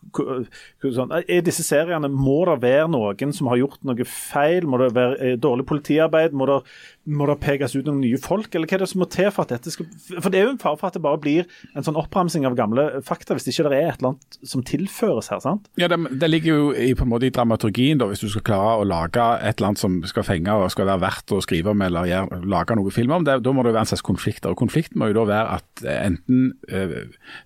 [0.97, 4.67] sånn, er disse seriene, Må det være noen som har gjort noe feil?
[4.67, 6.35] Må det være eh, dårlig politiarbeid?
[6.35, 6.57] Må det,
[7.07, 8.51] må det pekes ut noen nye folk?
[8.53, 9.87] Eller hva er det som må til for at dette skal
[10.17, 12.57] For det er jo en fare for at det bare blir en sånn oppramsing av
[12.59, 15.39] gamle fakta, hvis ikke det er et eller annet som tilføres her.
[15.43, 15.71] sant?
[15.79, 18.43] Ja, Det, det ligger jo i, på en måte i dramaturgien, da, hvis du skal
[18.51, 21.71] klare å lage et eller annet som skal fenge og skal være verdt å skrive
[21.71, 22.16] om eller gjøre,
[22.47, 23.25] lage noe film om.
[23.27, 24.53] Det, da må det være en slags konflikter.
[24.53, 26.95] og Konflikten må jo da være at enten øh,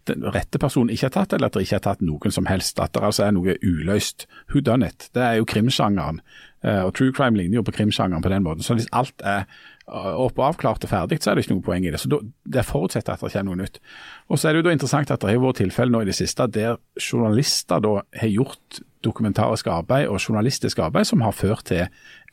[0.08, 2.80] den rette personen ikke er tatt, eller at det ikke er tatt noen som helst.
[2.80, 4.28] At det altså er noe uløst.
[4.54, 5.10] Who done it?
[5.16, 6.22] Det er jo krimsjangeren.
[6.64, 8.64] Eh, og True crime ligner jo på krimsjangeren på den måten.
[8.64, 11.66] Så hvis alt er eh, opp og avklart og ferdig, så er det ikke noe
[11.66, 12.02] poeng i det.
[12.02, 13.82] Så da, Det forutsetter at det kommer noe nytt.
[14.30, 16.18] Og så er det jo da interessant at det har vært tilfeller nå i det
[16.18, 21.88] siste der journalister da har gjort dokumentarisk arbeid og journalistisk arbeid som har ført til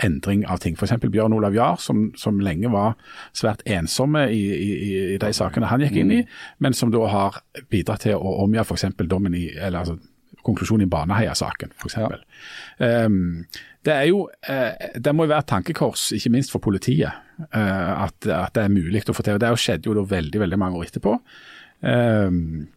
[0.05, 0.77] endring av ting.
[0.79, 0.95] F.eks.
[1.05, 2.95] Bjørn Olav Jahr, som, som, lenge var
[3.37, 4.71] svært ensomme i, i,
[5.15, 6.21] i, de sakene han gikk inn i,
[6.63, 7.41] men som da har
[7.73, 8.89] bidratt til å omgjøre f.eks.
[9.09, 9.99] dommen i, eller altså
[10.47, 11.99] konklusjonen i Baneheia-saken, f.eks.
[11.99, 13.05] Ja.
[13.07, 13.45] Um,
[13.85, 17.13] det er jo, uh, det må jo være et tankekors, ikke minst for politiet,
[17.51, 19.39] uh, at, at, det er mulig å få til.
[19.39, 21.17] og Det skjedde jo da veldig veldig mange år etterpå.
[21.83, 22.69] Um,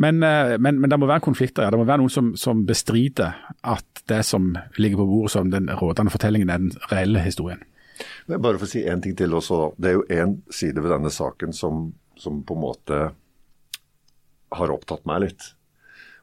[0.00, 1.66] men, uh, men, men, det må være konflikter.
[1.66, 1.72] Ja.
[1.72, 5.68] Det må være noen som, som, bestrider at det som ligger på bordet som den
[5.68, 7.60] rådende fortellingen, er den reelle historien.
[8.26, 9.74] Bare for å si én ting til også.
[9.76, 13.02] Det er jo én side ved denne saken som, som på en måte
[14.52, 15.52] har opptatt meg litt.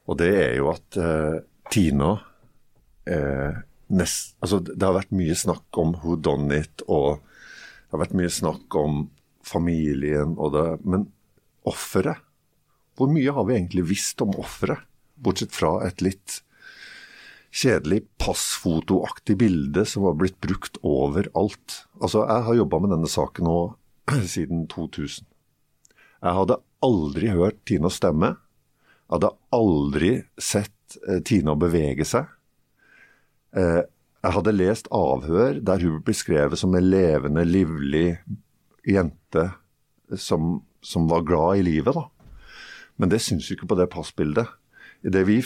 [0.10, 2.16] Og det er jo at eh, Tina
[3.10, 3.60] eh,
[3.94, 8.18] nest, altså Det har vært mye snakk om who done it, og det har vært
[8.18, 9.04] mye snakk om
[9.46, 11.08] familien og det Men
[11.70, 12.22] offeret
[13.00, 14.84] Hvor mye har vi egentlig visst om offeret?
[15.20, 16.42] Bortsett fra et litt
[17.56, 21.86] kjedelig passfotoaktig bilde som har blitt brukt overalt.
[22.02, 23.60] Altså, Jeg har jobba med denne saken nå
[24.36, 25.26] siden 2000.
[26.20, 28.36] Jeg hadde aldri hørt Tina stemme.
[29.08, 32.28] Jeg hadde aldri sett eh, Tina bevege seg.
[33.56, 33.82] Eh,
[34.20, 38.20] jeg hadde lest avhør der hun ble beskrevet som en levende, livlig
[38.84, 39.46] jente
[40.20, 41.96] som, som var glad i livet.
[41.96, 42.19] da.
[43.00, 44.50] Men det syns jo ikke på det passbildet.
[45.00, 45.38] Det vi,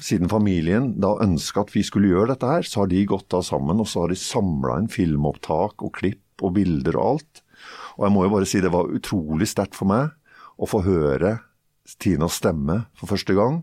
[0.00, 3.42] siden familien da ønska at vi skulle gjøre dette her, så har de gått da
[3.44, 7.42] sammen og så har de samla inn filmopptak og klipp og bilder og alt.
[7.96, 10.14] Og jeg må jo bare si det var utrolig sterkt for meg
[10.56, 11.38] å få høre
[12.00, 13.60] Tinas stemme for første gang.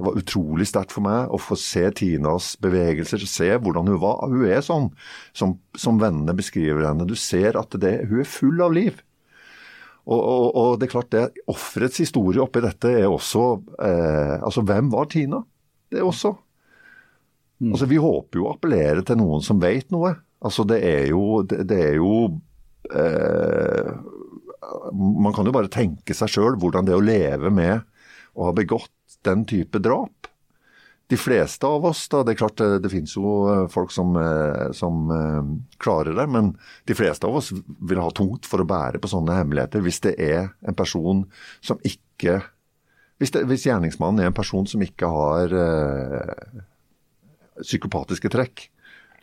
[0.00, 4.24] Det var utrolig sterkt for meg å få se Tinas bevegelser, se hvordan hun var.
[4.32, 4.88] Hun er sånn
[5.36, 7.04] som, som vennene beskriver henne.
[7.04, 9.02] Du ser at det, hun er full av liv.
[10.10, 13.44] Og, og, og det er klart, det offerets historie oppi dette er også
[13.78, 15.38] eh, Altså, hvem var Tina?
[15.90, 16.32] Det er også.
[17.60, 17.72] Mm.
[17.74, 20.16] Altså, Vi håper jo å appellere til noen som vet noe.
[20.42, 22.14] Altså, det er jo, det, det er jo
[22.90, 23.92] eh,
[24.94, 27.86] man kan jo bare tenke seg sjøl hvordan det å leve med
[28.34, 30.19] å ha begått den type drap.
[31.10, 34.14] De fleste av oss, da, det er klart det, det finnes jo eh, folk som,
[34.20, 35.10] eh, som
[35.82, 36.52] klarer det, men
[36.86, 40.14] de fleste av oss vil ha tungt for å bære på sånne hemmeligheter hvis det
[40.22, 41.24] er en person
[41.60, 42.40] som ikke
[43.20, 46.60] Hvis, det, hvis gjerningsmannen er en person som ikke har øh,
[47.60, 48.70] psykopatiske trekk.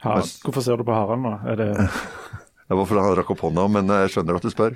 [0.03, 1.31] Ha, hvorfor ser du på Harald nå?
[1.49, 1.69] Er det
[2.67, 4.73] Det var fordi han rakk opp hånda, men jeg skjønner at du spør.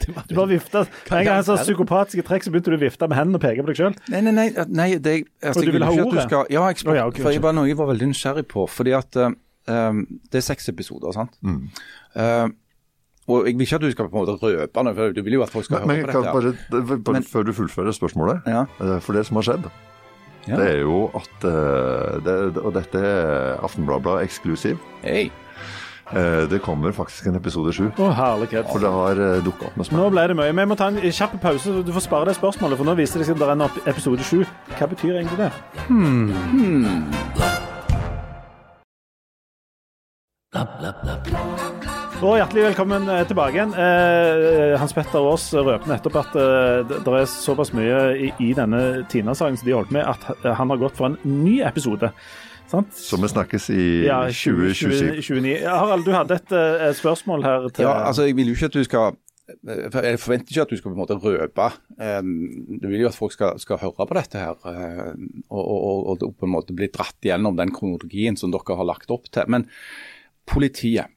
[0.00, 0.84] du bare vifta.
[1.08, 3.44] Hver en gang han sa psykopatiske trekk, så begynte du å vifte med hendene og
[3.44, 3.98] peke på deg sjøl.
[4.14, 4.46] Nei, nei, nei.
[4.64, 6.24] nei det, altså, og du ville ha ordet?
[6.24, 8.46] Skal, ja, jeg, spør, oh, ja, okay, for jeg var noe jeg var veldig nysgjerrig
[8.48, 8.64] på.
[8.78, 11.36] fordi at um, Det er seks episoder, sant.
[11.44, 11.62] Mm.
[12.16, 12.48] Uh,
[13.26, 15.36] og Jeg vil ikke at du skal på en måte røpe noe, for du vil
[15.36, 16.68] jo at folk skal men, høre på dette.
[16.72, 18.46] Bare, bare men, før du fullfører spørsmålet.
[18.48, 18.64] Ja.
[19.04, 19.72] For det som har skjedd,
[20.46, 20.56] ja.
[20.56, 24.80] det er jo at uh, det, Og dette er Aftenbladet eksklusiv.
[25.04, 25.28] Hey.
[26.12, 27.90] Eh, det kommer faktisk en episode sju.
[27.98, 28.66] Oh, herlighet.
[28.70, 30.04] For det har uh, dukka opp med spørsmål.
[30.04, 30.54] Nå ble det mye.
[30.54, 32.78] Vi må ta en kjapp pause, så du får spare det spørsmålet.
[32.78, 34.44] For nå viser det seg at det er en episode sju.
[34.78, 35.50] Hva betyr egentlig det?
[35.88, 36.30] Hmm.
[36.54, 37.02] Hmm.
[42.16, 43.74] Og hjertelig velkommen eh, tilbake igjen.
[43.76, 49.02] Eh, Hans Petter Aas røper nettopp at eh, det er såpass mye i, i denne
[49.12, 52.08] Tina-saken som de holdt med, at han har gått for en ny episode.
[52.70, 52.96] Sant?
[52.98, 55.22] Så vi snakkes i ja, 2027.
[55.22, 58.58] 20, Harald, du hadde et, eh, et, spørsmål her til Ja, altså jeg vil jo
[58.58, 61.66] ikke at du skal jeg forventer ikke at du skal på en måte røpe.
[62.82, 65.12] Du vil jo at folk skal, skal høre på dette her eh,
[65.54, 69.12] og, og, og, på en måte bli dratt gjennom den kronologien som dere har lagt
[69.14, 69.46] opp til.
[69.46, 69.68] Men
[70.50, 71.12] politiet.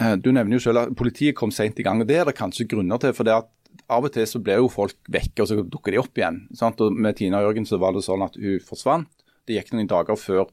[0.00, 2.00] Eh, du nevner jo selv at politiet kom sent i gang.
[2.00, 3.12] og Det er det kanskje grunner til.
[3.12, 3.50] for det at
[3.90, 6.40] Av og til så ble jo folk vekke, og så dukker de opp igjen.
[6.56, 6.80] Sant?
[6.80, 9.08] Og Med Tina Jørgen så var det sånn at hun forsvant.
[9.46, 10.48] Det gikk noen dager før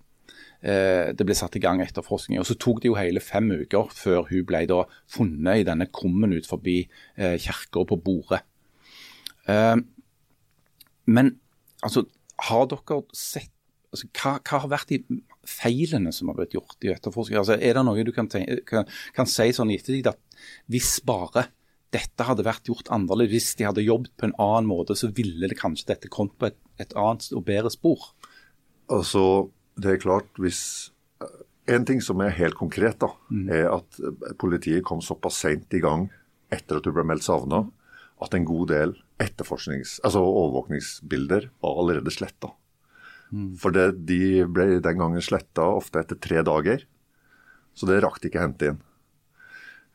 [0.62, 2.40] det ble satt i gang etterforskning.
[2.42, 5.90] Og Så tok det jo hele fem uker før hun ble da funnet i denne
[5.94, 6.80] krummen ut forbi
[7.16, 8.42] eh, kirka på Bordet.
[9.48, 9.76] Eh,
[11.08, 11.36] men
[11.86, 12.08] altså,
[12.50, 13.54] har dere sett
[13.94, 17.40] altså, hva, hva, har vært de feilene som har blitt gjort i etterforskning?
[17.40, 20.20] Altså, er det noe du kan, tenke, kan, kan si sånn i ettertid at
[20.72, 21.48] hvis bare
[21.96, 25.48] dette hadde vært gjort annerledes, hvis de hadde jobbet på en annen måte, så ville
[25.48, 28.10] det kanskje dette kommet på et, et annet og bedre spor?
[28.92, 29.22] Altså,
[29.78, 31.44] det er klart, hvis eh,
[31.78, 33.48] En ting som er helt konkret, da, mm.
[33.52, 36.08] er at eh, politiet kom såpass seint i gang
[36.54, 37.66] etter at du ble meldt savna,
[38.24, 42.54] at en god del etterforsknings, altså overvåkningsbilder var allerede sletta.
[43.60, 46.86] For det, de ble den gangen sletta ofte etter tre dager.
[47.76, 48.78] Så det rakk de ikke hente inn.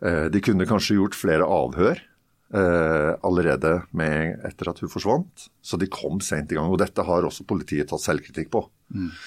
[0.02, 5.78] Eh, de kunne kanskje gjort flere avhør eh, allerede med, etter at hun forsvant, så
[5.80, 6.70] de kom sent i gang.
[6.70, 8.66] Og dette har også politiet tatt selvkritikk på.
[8.94, 9.22] Eh,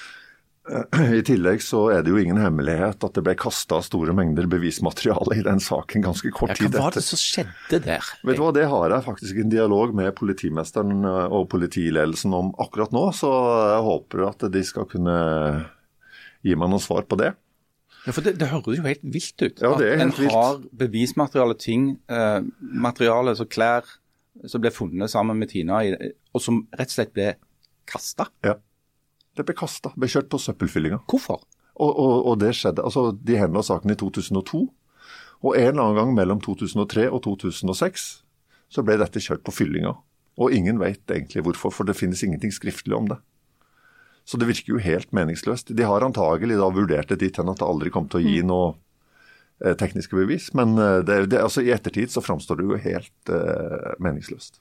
[0.66, 5.38] I tillegg så er det jo ingen hemmelighet at det ble kasta store mengder bevismateriale
[5.38, 8.10] i den saken ganske kort Ja, tid hva var det som skjedde der?
[8.26, 12.52] Vet du hva, Det har jeg faktisk en dialog med politimesteren eh, og politiledelsen om
[12.62, 13.30] akkurat nå, så
[13.76, 15.16] jeg håper at de skal kunne
[16.46, 17.32] gi meg noen svar på det.
[18.06, 19.62] Ja, for det, det høres jo helt vilt ut.
[19.62, 23.86] Ja, det er at en har bevismateriale, ting, eh, materiale, så klær
[24.46, 25.80] som ble funnet sammen med Tina,
[26.34, 27.32] og som rett og slett ble
[27.88, 28.28] kasta.
[28.46, 28.58] Ja.
[29.36, 31.02] Det ble kasta, ble kjørt på søppelfyllinga.
[31.10, 31.44] Hvorfor?
[31.76, 34.62] Og, og, og det skjedde, altså De henla saken i 2002,
[35.44, 38.06] og en eller annen gang mellom 2003 og 2006
[38.72, 39.92] så ble dette kjørt på fyllinga.
[40.40, 43.18] Og ingen vet egentlig hvorfor, for det finnes ingenting skriftlig om det.
[44.26, 45.70] Så det virker jo helt meningsløst.
[45.76, 48.40] De har antagelig da vurdert det dit hen at det aldri kom til å gi
[48.42, 48.72] noe
[49.62, 53.30] eh, tekniske bevis, men eh, det, det, altså, i ettertid så framstår det jo helt
[53.30, 54.58] uh, meningsløst.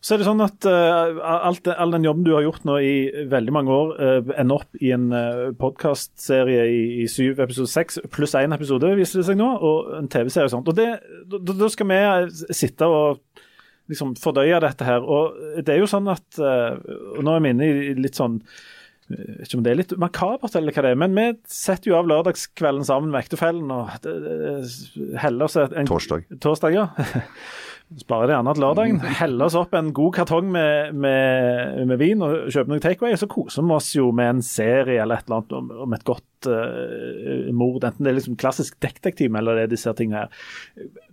[0.00, 2.94] Så er det sånn at uh, alt, all den jobben du har gjort nå i
[3.28, 8.00] veldig mange år, uh, ender opp i en uh, podkastserie i, i syv episode seks,
[8.12, 10.72] pluss én episode, viser det seg nå, og en TV-serie og sånt.
[10.72, 10.88] Og det,
[11.36, 13.20] da, skal vi eh, sitte og
[13.92, 15.04] liksom fordøye dette her.
[15.04, 16.80] Og det er jo sånn at uh,
[17.20, 18.40] Nå er vi inne i litt sånn
[19.10, 22.06] ikke om det er litt makabert, eller hva det er, men vi setter jo av
[22.06, 23.90] lørdagskvelden sammen med ektefellen og
[25.18, 26.28] heller oss en Torsdag.
[26.38, 26.84] Torsdag, ja.
[27.98, 28.98] Sparer det gjerne til lørdagen.
[29.18, 33.16] Heller oss opp en god kartong med, med, med vin og kjøper noe takeaway.
[33.18, 36.04] Så koser vi oss jo med en serie eller et eller annet om, om et
[36.06, 37.82] godt uh, mord.
[37.82, 40.46] Enten det er liksom klassisk detektiv eller det er disse tingene her.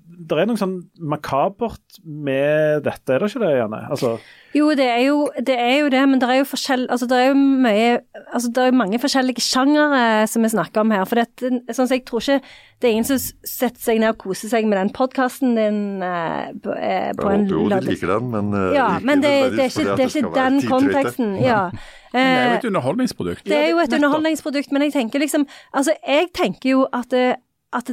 [0.08, 3.80] Det er noe sånn makabert med dette, er det ikke det, Janne?
[3.91, 4.13] Altså,
[4.56, 7.17] Jo, det er jo det, er jo det men det er jo forskjell, altså det
[7.20, 7.89] er jo mye
[8.34, 11.04] altså det er jo mange forskjellige sjangere som vi snakker om her.
[11.10, 12.39] For det, sånn, så jeg tror ikke
[12.80, 16.50] det er ingen som setter seg ned og koser seg med den podkasten din eh,
[16.63, 19.24] på, eh, på Jeg en håper jo de liker den, men eh, Ja, ikke men
[19.28, 21.38] det, det er ikke, det er ikke den konteksten.
[21.43, 21.62] Ja.
[21.67, 21.78] Men
[22.15, 23.46] det er jo Eh, et underholdningsprodukt.
[23.46, 25.43] det er jo et underholdningsprodukt, men jeg tenker liksom
[25.76, 27.91] Altså, jeg tenker jo at, at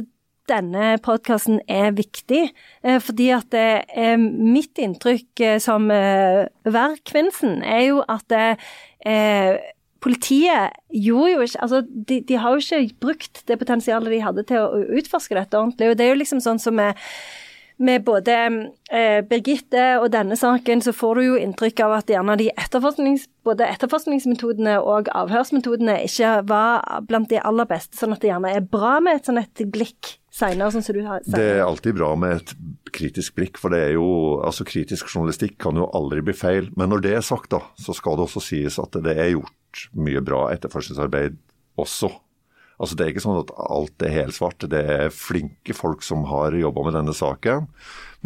[0.49, 2.49] denne podkasten er viktig,
[2.83, 9.55] eh, fordi at det er mitt inntrykk eh, som eh, værkvinnsen er jo at eh,
[10.05, 14.45] politiet gjorde jo ikke Altså, de, de har jo ikke brukt det potensialet de hadde
[14.45, 15.89] til å utforske dette ordentlig.
[15.89, 16.93] Og det er jo liksom sånn som med
[17.77, 18.35] med både
[18.91, 23.27] eh, Birgitte og denne saken, så får du jo inntrykk av at gjerne de etterforsknings,
[23.43, 28.69] både etterforskningsmetodene og avhørsmetodene ikke var blant de aller beste, sånn at det gjerne er
[28.71, 32.11] bra med et sånn et blikk senere, sånn som du har Det er alltid bra
[32.19, 32.53] med et
[32.95, 34.07] kritisk blikk, for det er jo,
[34.45, 36.69] altså kritisk journalistikk kan jo aldri bli feil.
[36.79, 39.87] Men når det er sagt, da, så skal det også sies at det er gjort
[39.99, 41.37] mye bra etterforskningsarbeid
[41.81, 42.11] også.
[42.75, 44.67] Altså Det er ikke sånn at alt er helsvart.
[44.71, 47.69] Det er flinke folk som har jobba med denne saken.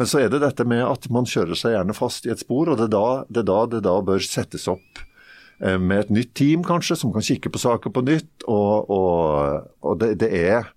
[0.00, 2.72] Men så er det dette med at man kjører seg gjerne fast i et spor,
[2.72, 5.02] og det er da det, er da, det da bør settes opp
[5.62, 8.46] eh, med et nytt team, kanskje, som kan kikke på saker på nytt.
[8.50, 10.72] Og, og, og det, det er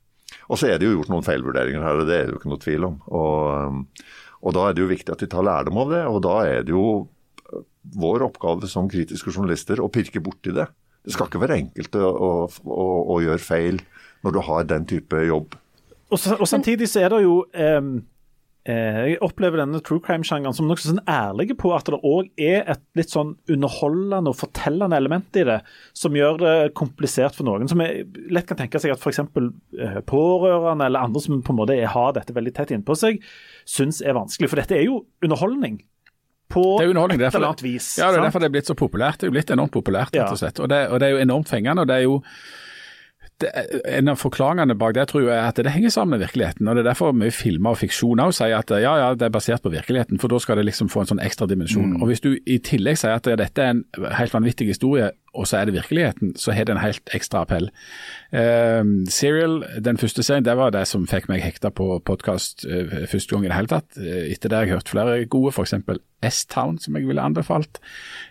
[0.49, 2.51] og så er det jo gjort noen feilvurderinger her, og det er det jo ikke
[2.51, 2.99] noe tvil om.
[3.15, 4.06] Og,
[4.43, 6.67] og da er det jo viktig at vi tar lærdom av det, og da er
[6.67, 6.88] det jo
[7.99, 10.67] vår oppgave som kritiske journalister å pirke borti det.
[11.03, 12.13] Det skal ikke være enkelt å,
[12.47, 13.82] å, å, gjøre feil
[14.23, 15.58] når du har den type jobb.
[16.13, 17.82] Og, og samtidig så er det jo eh,
[18.63, 22.84] Jeg opplever denne true crime-sjangeren som nokså sånn ærlige på at det òg er et
[22.95, 25.58] litt sånn underholdende og fortellende element i det,
[25.99, 27.67] som gjør det komplisert for noen.
[27.67, 29.19] Som lett kan tenke seg at f.eks.
[29.19, 33.19] Eh, pårørende eller andre som på en måte har dette veldig tett innpå seg,
[33.67, 34.54] syns er vanskelig.
[34.54, 35.82] For dette er jo underholdning.
[36.54, 37.19] På Det er underholdning.
[37.19, 37.97] et eller annet vis.
[37.97, 38.30] Ja, det er sant?
[38.30, 39.19] derfor det er blitt så populært.
[39.19, 40.63] Det er jo blitt enormt populært, rett og slett.
[40.63, 41.82] Og det, og det er jo enormt fengende.
[41.84, 42.21] og det er jo
[43.43, 43.51] det,
[43.99, 46.67] en av forklaringene bak det tror jeg er at det henger sammen med virkeligheten.
[46.67, 49.36] og Det er derfor mye filmer og fiksjon også sier at ja, ja, det er
[49.36, 51.97] basert på virkeligheten, for da skal det liksom få en sånn ekstra dimensjon.
[52.01, 53.84] Og Hvis du i tillegg sier at dette er en
[54.19, 57.69] helt vanvittig historie, og så er det virkeligheten, så har det en helt ekstra appell.
[58.32, 63.08] Eh, Serial, den første serien, det var det som fikk meg hekta på podkast eh,
[63.10, 63.98] første gang i det hele tatt.
[63.98, 65.74] Eh, etter det har jeg hørt flere gode, f.eks.
[66.24, 67.79] S-Town, som jeg ville anbefalt.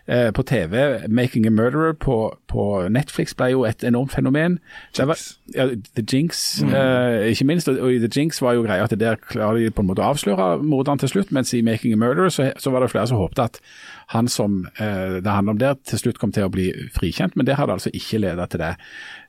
[0.08, 4.58] Eh, på TV, 'Making a Murderer' på, på Netflix ble jo et enormt fenomen.
[4.96, 5.18] Det var,
[5.54, 7.68] ja, The Jinx, eh, ikke minst.
[7.68, 10.12] Og i The Jinx var jo greia at der klarer de på en måte å
[10.12, 13.18] avsløre morderen til slutt, mens i 'Making a Murderer' så, så var det flere som
[13.18, 13.60] håpte at
[14.12, 17.48] han som eh, det handler om der, til slutt kom til å bli frikjent, men
[17.48, 18.74] det hadde altså ikke ledet til det.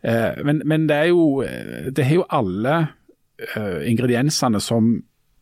[0.04, 1.44] Eh, men, men det er jo
[1.96, 2.76] Det har jo alle
[3.56, 4.96] eh, ingrediensene som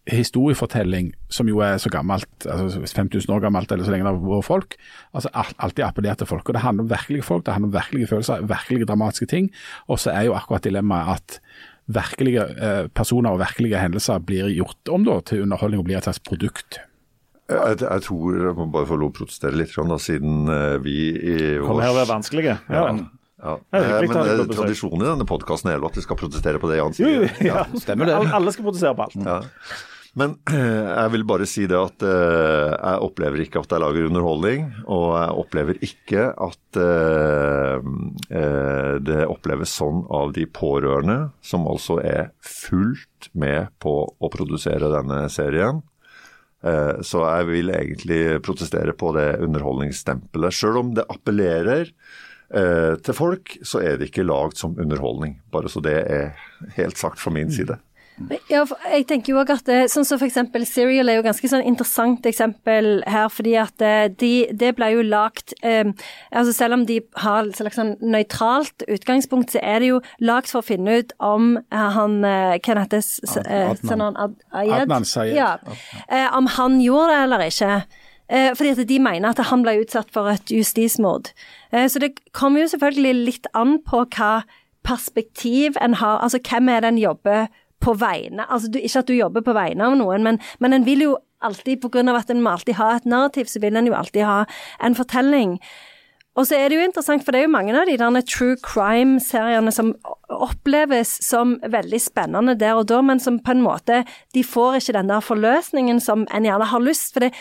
[0.09, 4.23] historiefortelling som jo er så gammelt, altså 5000 år gammelt eller så lenge det har
[4.23, 4.77] vært folk.
[5.13, 6.49] altså Alltid appellert til folk.
[6.49, 9.51] og Det handler om virkelige folk, det handler om virkelige følelser, virkelige dramatiske ting.
[9.87, 11.39] Og så er jo akkurat dilemmaet at
[11.87, 16.09] virkelige eh, personer og virkelige hendelser blir gjort om da, til underholdning og blir et
[16.09, 16.81] slags produkt.
[17.51, 20.97] Jeg, jeg tror jeg må bare få lov å protestere litt, da, siden eh, vi
[21.11, 22.57] i vår Kommer her og er vanskelige.
[22.71, 22.83] Ja.
[22.87, 22.95] Ja.
[23.43, 23.55] ja.
[23.71, 26.05] Det er Eh, Men ha deg eh, tradisjonen i denne podkasten er jo at vi
[26.07, 27.31] skal protestere på det Jan sier.
[27.51, 27.63] ja.
[27.95, 29.17] Alle, alle skal protestere på alt.
[29.25, 29.39] Ja.
[30.19, 34.65] Men jeg vil bare si det at uh, jeg opplever ikke at jeg lager underholdning,
[34.83, 42.01] og jeg opplever ikke at uh, uh, det oppleves sånn av de pårørende, som altså
[42.03, 45.79] er fullt med på å produsere denne serien.
[46.63, 50.53] Eh, Så jeg vil egentlig protestere på det underholdningsstempelet.
[50.53, 51.89] Selv om det appellerer
[52.53, 55.39] eh, til folk, så er det ikke lagd som underholdning.
[55.51, 56.35] Bare så det er
[56.77, 57.79] helt sagt fra min side.
[58.51, 61.49] Ja, jeg tenker jo også at det, sånn som for eksempel Serial er jo ganske
[61.51, 65.87] sånn interessant eksempel her, fordi at eh, de, det ble jo lagt eh,
[66.31, 70.51] altså Selv om de har et slags sånn nøytralt utgangspunkt, så er det jo lagt
[70.51, 73.03] for å finne ut om eh, han eh, Hva heter?
[73.45, 74.17] Eh, Adnan.
[74.19, 74.77] Ad, Ayed?
[74.85, 75.35] Adnan Sayed.
[75.37, 75.55] Ja.
[76.07, 77.73] Eh, om han gjorde det eller ikke.
[78.31, 81.33] Eh, fordi at de mener at han ble utsatt for et justismord.
[81.73, 84.33] Eh, så det kommer jo selvfølgelig litt an på hva
[84.87, 86.21] perspektiv en har.
[86.23, 87.47] Altså hvem er det en jobber
[87.81, 90.87] på vegne Altså du, ikke at du jobber på vegne av noen, men, men en
[90.87, 93.77] vil jo alltid, på grunn av at en må alltid ha et narrativ, så vil
[93.77, 94.43] en jo alltid ha
[94.85, 95.57] en fortelling.
[96.39, 98.55] Og så er det jo interessant, for det er jo mange av de der true
[98.63, 99.89] crime-seriene som
[100.31, 104.95] oppleves som veldig spennende der og da, men som på en måte De får ikke
[104.95, 107.11] den der forløsningen som en gjerne har lyst.
[107.11, 107.33] For det,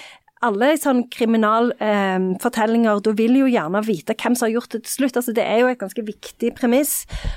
[0.47, 5.19] alle sånn kriminalfortellinger, da vil jo gjerne vite hvem som har gjort det til slutt.
[5.21, 6.93] Altså, det er jo et ganske viktig premiss.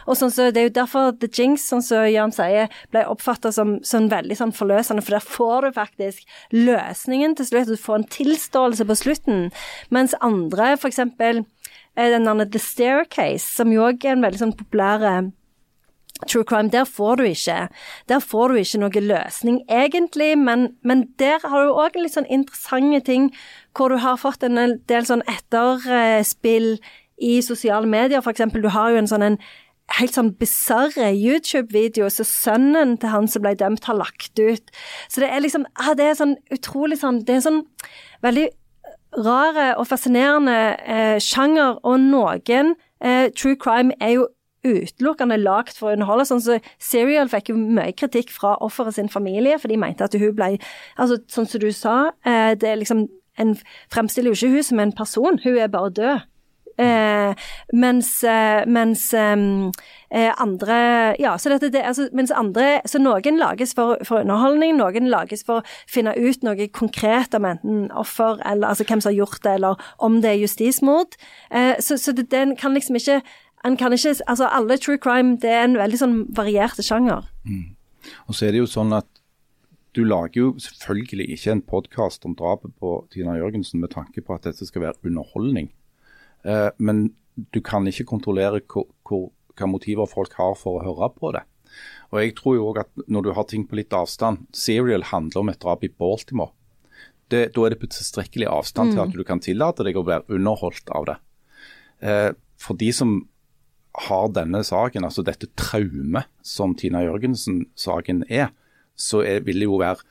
[0.08, 3.52] Og sånn så, Det er jo derfor The Jinx, sånn som Jan sier, ble oppfatta
[3.52, 6.24] som sånn veldig sånn forløsende, for der får du faktisk
[6.56, 7.68] løsningen til slutt.
[7.68, 9.52] Du får en tilståelse på slutten.
[9.92, 11.44] Mens andre, for eksempel
[11.96, 15.24] eh, den der The Staircase, som jo òg er en veldig sånn populær eh,
[16.30, 17.68] True crime, der får du ikke
[18.10, 22.30] Der får du ikke noe løsning, egentlig, men, men der har du òg litt sånn
[22.30, 23.32] interessante ting
[23.74, 26.78] hvor du har fått en del sånn etterspill
[27.24, 28.62] i sosiale medier, eksempel.
[28.62, 29.38] Du har jo en sånn en
[30.00, 34.74] helt sånn bisarre YouTube-video som sønnen til han som ble dømt, har lagt ut.
[35.12, 37.64] Så det er liksom ah, Det er sånn utrolig sånn Det er sånn
[38.24, 38.48] veldig
[39.14, 40.58] rare og fascinerende
[40.90, 44.24] eh, sjanger, og noen eh, true crime er jo
[44.64, 46.28] utelukkende lagt for å underholde.
[46.30, 50.16] Sånn så Serial fikk jo mye kritikk fra offeret sin familie, for de mente at
[50.18, 50.56] hun ble
[50.98, 53.08] altså Sånn som du sa, eh, det er liksom
[53.42, 53.56] En
[53.90, 56.20] fremstiller jo ikke hun som en person, hun er bare død.
[56.78, 57.34] Eh,
[57.74, 63.76] mens eh, mens eh, andre Ja, så dette det, altså, mens andre Så noen lages
[63.78, 68.72] for, for underholdning, noen lages for å finne ut noe konkret om enten offer, eller
[68.72, 71.14] altså hvem som har gjort det, eller om det er justismord.
[71.52, 73.22] Eh, så så det, den kan liksom ikke
[73.64, 77.24] en kan ikke, altså Alle true crime det er en veldig sånn variert sjanger.
[78.28, 79.08] Og så er det jo sånn at
[79.94, 84.34] du lager jo selvfølgelig ikke en podkast om drapet på Tina Jørgensen med tanke på
[84.34, 85.70] at dette skal være underholdning.
[86.44, 87.14] Eh, men
[87.54, 91.44] du kan ikke kontrollere hva motiver folk har for å høre på det.
[92.12, 95.42] Og jeg tror jo også at når du har ting på litt avstand Serial handler
[95.42, 96.52] om et drap i Baltimore.
[97.30, 99.08] Det, da er det på tilstrekkelig avstand til Mm.
[99.08, 101.16] at du kan tillate deg å være underholdt av det.
[102.02, 103.28] Eh, for de som
[104.08, 108.50] har denne saken, altså dette traumet som Tina Jørgensen-saken er,
[108.96, 110.02] så er, vil det jo være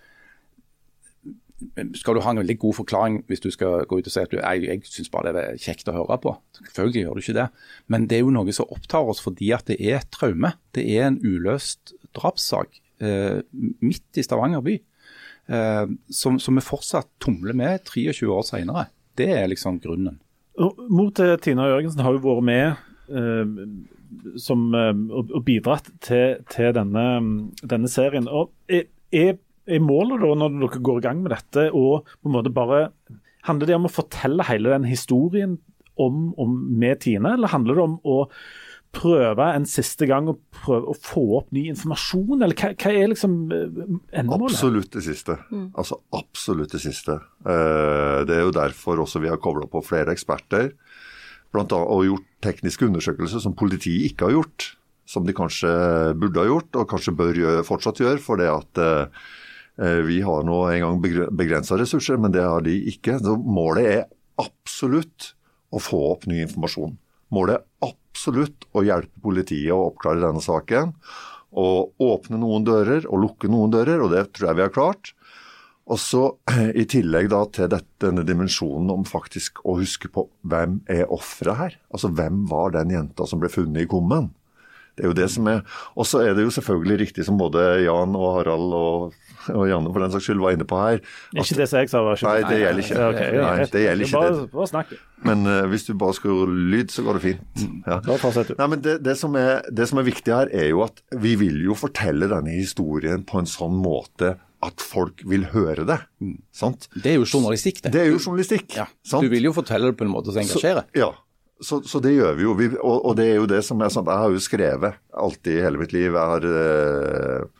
[1.94, 4.32] skal du ha en veldig god forklaring hvis du skal gå ut og si at
[4.32, 6.34] du, jeg, jeg syns bare det er kjekt å høre på.
[6.58, 7.48] Selvfølgelig gjør du ikke det.
[7.92, 10.54] Men det er jo noe som opptar oss fordi at det er et traume.
[10.74, 14.78] Det er en uløst drapssak eh, midt i Stavanger by.
[15.52, 18.88] Eh, som, som vi fortsatt tumler med 23 år senere.
[19.18, 20.18] Det er liksom grunnen.
[20.58, 22.88] Mot til Tina Jørgensen har jo vært med eh,
[24.40, 27.06] som, eh, og, bidratt til, til denne,
[27.62, 28.28] denne serien.
[28.28, 29.38] Og er, er,
[29.82, 32.88] målet da, når dere går i gang med dette, og på en måte bare
[33.42, 35.56] Handler det om å fortelle hele den historien
[35.98, 38.18] om, om med Tine, eller handler det om å
[38.94, 43.10] prøve en siste gang å, prøve å få opp ny informasjon, eller hva, hva er
[43.10, 43.80] liksom eh,
[44.20, 44.54] endemålet?
[44.54, 45.38] Absolutt det siste.
[45.50, 45.66] Mm.
[45.80, 47.18] Altså absolutt det siste.
[47.42, 50.70] Eh, Det er jo derfor også vi har kobla på flere eksperter.
[51.52, 54.72] Blant annet, og gjort tekniske undersøkelser som politiet ikke har gjort.
[55.08, 55.70] Som de kanskje
[56.16, 58.22] burde ha gjort, og kanskje bør gjøre, fortsatt gjøre.
[58.22, 62.78] For det at eh, vi har nå en gang begrensa ressurser, men det har de
[62.92, 63.18] ikke.
[63.20, 64.06] Så målet er
[64.40, 65.32] absolutt
[65.72, 66.96] å få opp ny informasjon.
[67.32, 70.96] Målet er absolutt å hjelpe politiet å oppklare denne saken.
[71.52, 75.10] å åpne noen dører og lukke noen dører, og det tror jeg vi har klart.
[75.90, 76.26] Og så
[76.80, 81.58] i tillegg da til dette, denne dimensjonen om faktisk å huske på hvem er offeret
[81.58, 81.80] her?
[81.94, 84.30] Altså hvem var den jenta som ble funnet i kummen?
[84.92, 85.62] Det er jo det som er
[85.96, 89.14] Og så er det jo selvfølgelig riktig som både Jan og Harald og,
[89.48, 91.00] og Janne for den saks skyld var inne på her.
[91.32, 92.98] Ikke det som jeg sa, var ikke Nei, det gjelder ikke.
[92.98, 94.20] Ja, ok, ja, Nei, det gjelder ikke.
[94.20, 94.92] Bare, bare snakk.
[95.22, 97.64] Men uh, hvis du bare skrur lyd, så går det fint.
[97.88, 97.98] Ja.
[98.04, 101.34] Nei, men det, det, som er, det som er viktig her, er jo at vi
[101.40, 105.98] vil jo fortelle denne historien på en sånn måte at folk vil høre det.
[106.54, 106.86] Sant?
[106.94, 107.92] Det er jo journalistikk, det.
[107.94, 108.76] Det er jo journalistikk.
[109.02, 109.24] sant?
[109.24, 110.86] Du vil jo fortelle det på en måte som engasjerer.
[110.86, 111.10] Så, ja,
[111.62, 112.54] så, så det gjør vi jo.
[112.58, 115.58] Vi, og, og det er jo det som er sånn Jeg har jo skrevet alltid
[115.58, 116.10] i hele mitt liv.
[116.10, 117.50] Jeg har uh,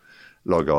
[0.48, 0.76] laga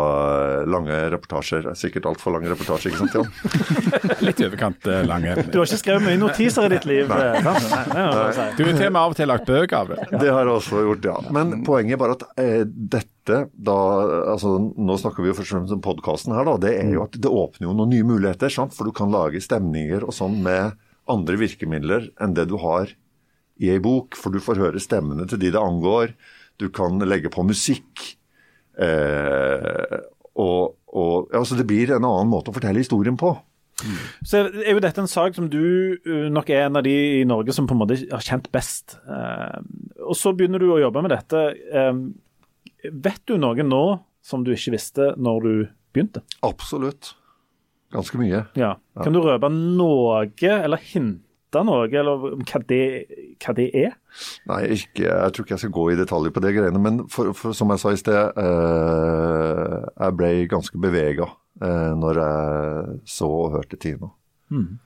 [0.68, 1.70] lange reportasjer.
[1.80, 3.30] Sikkert altfor lange reportasjer, ikke sant Jan?
[4.28, 5.36] Litt i overkant eh, lange.
[5.54, 7.08] Du har ikke skrevet mye notiser i ditt liv?
[7.08, 7.20] Nei.
[7.30, 7.46] eh?
[7.46, 8.08] Nei, nei, nei,
[8.40, 8.48] nei.
[8.58, 10.00] Du har til og med av og til lagt bøker av det.
[10.20, 11.16] Det har jeg også gjort, ja.
[11.38, 13.10] Men poenget er bare at eh, dette
[13.56, 13.76] da
[14.34, 16.58] altså Nå snakker vi jo først og fremst om podkasten her, da.
[16.66, 18.52] Det er jo at det åpner jo noen nye muligheter.
[18.52, 18.76] sant?
[18.76, 20.76] For du kan lage stemninger og sånn med
[21.12, 22.92] andre virkemidler enn det du har
[23.64, 24.18] i ei bok.
[24.20, 26.12] For du får høre stemmene til de det angår.
[26.60, 28.18] Du kan legge på musikk.
[28.80, 29.98] Eh,
[30.40, 33.36] og, og altså Det blir en annen måte å fortelle historien på.
[34.24, 37.24] Så er jo dette en sak som du uh, nok er en av de i
[37.28, 38.98] Norge som på en måte har kjent best.
[39.04, 39.60] Eh,
[40.04, 41.42] og så begynner du å jobbe med dette.
[41.74, 43.84] Eh, vet du noe nå
[44.24, 45.54] som du ikke visste når du
[45.96, 46.24] begynte?
[46.46, 47.14] Absolutt.
[47.94, 48.46] Ganske mye.
[48.58, 48.76] Ja.
[48.98, 52.84] Kan du røpe noe, eller hinte noe, eller hva det,
[53.44, 53.94] hva det er?
[54.50, 56.82] Nei, ikke, jeg tror ikke jeg skal gå i detaljer på det greiene.
[56.82, 62.22] Men for, for, som jeg sa i sted, eh, jeg ble ganske bevega eh, når
[62.24, 64.12] jeg så og hørte Tina.
[64.54, 64.78] Mm.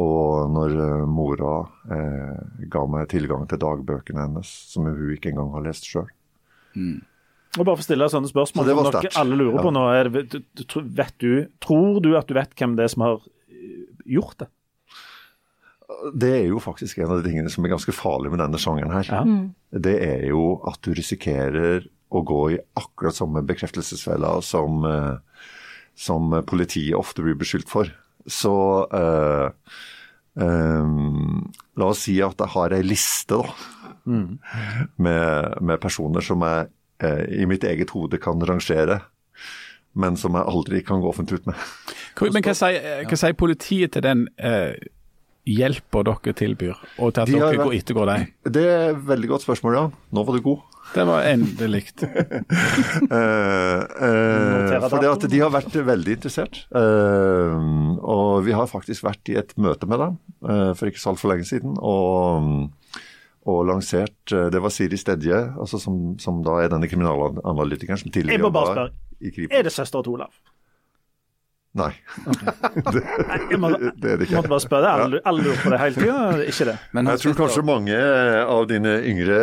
[0.00, 1.54] Og når eh, mora
[1.90, 2.40] eh,
[2.70, 6.10] ga meg tilgang til dagbøkene hennes, som hun ikke engang har lest sjøl.
[7.58, 9.82] Og bare for å stille sånne spørsmål Så som dere alle lurer på nå.
[9.90, 11.30] Er vet du,
[11.62, 13.18] tror du at du vet hvem det er som har
[13.50, 13.86] eh,
[14.18, 14.50] gjort det?
[16.14, 18.92] Det er jo faktisk en av de tingene som er ganske farlig med denne sjangeren
[18.94, 19.08] her.
[19.10, 19.22] Ja.
[19.26, 19.52] Mm.
[19.86, 25.46] Det er jo at du risikerer å gå i akkurat samme bekreftelsesfella som, eh,
[25.94, 27.90] som politiet ofte blir beskyldt for.
[28.26, 28.54] Så
[28.96, 29.46] eh,
[30.42, 30.90] eh,
[31.76, 33.78] la oss si at jeg har ei liste, da.
[34.10, 36.70] Med, med personer som jeg
[37.04, 38.96] eh, i mitt eget hode kan rangere,
[39.92, 41.66] men som jeg aldri kan gå offentlig ut med.
[42.32, 44.74] Men hva sier, hva sier politiet til den eh,
[45.50, 48.26] hjelpa dere tilbyr, og til at De dere ettergår dem?
[48.46, 49.86] Det er et veldig godt spørsmål, ja.
[50.14, 50.66] Nå var du god.
[50.90, 51.84] Det var endelig.
[52.02, 52.08] uh,
[54.06, 56.64] uh, fordi at de har vært veldig interessert.
[56.74, 61.12] Uh, og vi har faktisk vært i et møte med dem eh, for ikke så
[61.12, 61.76] altfor lenge siden.
[61.78, 62.70] Og,
[63.50, 68.50] og lansert Det var Siri Stedje, altså som, som da er denne kriminalanalytikeren som tidligere
[68.50, 68.88] spørre.
[69.20, 69.54] i Kripos.
[69.56, 70.34] Er det søstera til Olav?
[71.78, 71.92] Nei.
[72.90, 73.00] det,
[73.52, 73.58] Jeg
[74.02, 74.40] det er det ikke.
[74.40, 74.88] måtte bare spørre.
[75.04, 76.40] Alle, alle lurer på det hele tiden.
[76.50, 76.74] Ikke det.
[76.98, 78.00] jeg tror kanskje mange
[78.42, 79.36] av dine yngre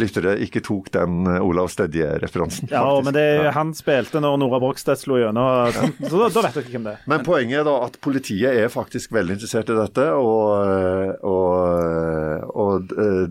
[0.00, 2.70] lyttere ikke tok den eh, Olav Stedje-referansen.
[2.72, 3.04] Ja, faktisk.
[3.10, 3.26] men det,
[3.58, 7.04] han spilte når Nora Brogstedt slo gjennom, så da, da vet dere hvem det er.
[7.12, 12.96] Men poenget er da at politiet er faktisk veldig interessert i dette, og, og, og
[12.96, 13.22] eh,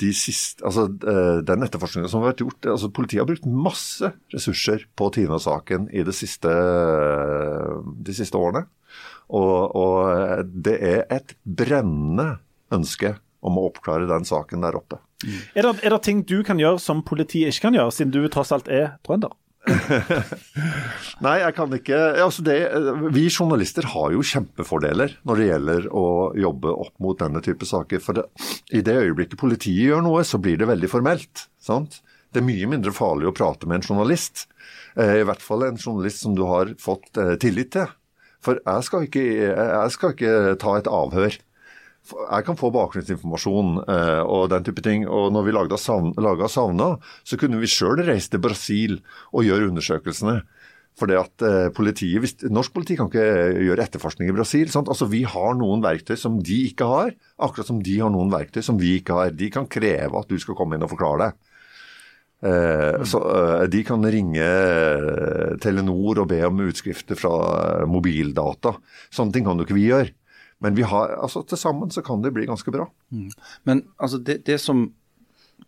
[0.00, 4.12] de siste, altså eh, den etterforskningen som har vært gjort altså Politiet har brukt masse
[4.34, 6.52] ressurser på Tina-saken i de siste,
[8.06, 8.66] de siste årene.
[9.30, 12.40] Og, og det er et brennende
[12.74, 15.00] ønske om å oppklare den saken der oppe.
[15.54, 18.24] Er det, er det ting du kan gjøre som politiet ikke kan gjøre, siden du
[18.32, 19.32] tross alt er trønder?
[21.24, 22.56] Nei, jeg kan ikke altså det,
[23.12, 26.04] Vi journalister har jo kjempefordeler når det gjelder å
[26.38, 28.00] jobbe opp mot denne type saker.
[28.04, 28.24] For det,
[28.72, 31.46] i det øyeblikket politiet gjør noe, så blir det veldig formelt.
[31.60, 32.00] Sant?
[32.32, 34.46] Det er mye mindre farlig å prate med en journalist.
[34.96, 37.90] Eh, I hvert fall en journalist som du har fått eh, tillit til.
[38.40, 41.36] For jeg skal ikke, jeg skal ikke ta et avhør.
[42.10, 45.04] Jeg kan få bakgrunnsinformasjon eh, og den type ting.
[45.06, 46.94] Og når vi laga savna, savna,
[47.24, 48.98] så kunne vi sjøl reise til Brasil
[49.30, 50.40] og gjøre undersøkelsene.
[50.98, 53.26] For det at eh, politiet, hvis, Norsk politi kan ikke
[53.68, 54.72] gjøre etterforskning i Brasil.
[54.72, 54.90] Sant?
[54.90, 58.62] Altså Vi har noen verktøy som de ikke har, akkurat som de har noen verktøy
[58.64, 59.30] som vi ikke har.
[59.36, 61.46] De kan kreve at du skal komme inn og forklare deg.
[62.40, 67.34] Eh, så eh, De kan ringe eh, Telenor og be om utskrifter fra
[67.82, 68.74] eh, mobildata.
[69.12, 70.14] Sånne ting kan jo ikke vi gjøre.
[70.60, 72.88] Men vi har, altså til sammen så kan det bli ganske bra.
[73.64, 74.90] Men altså, det, det som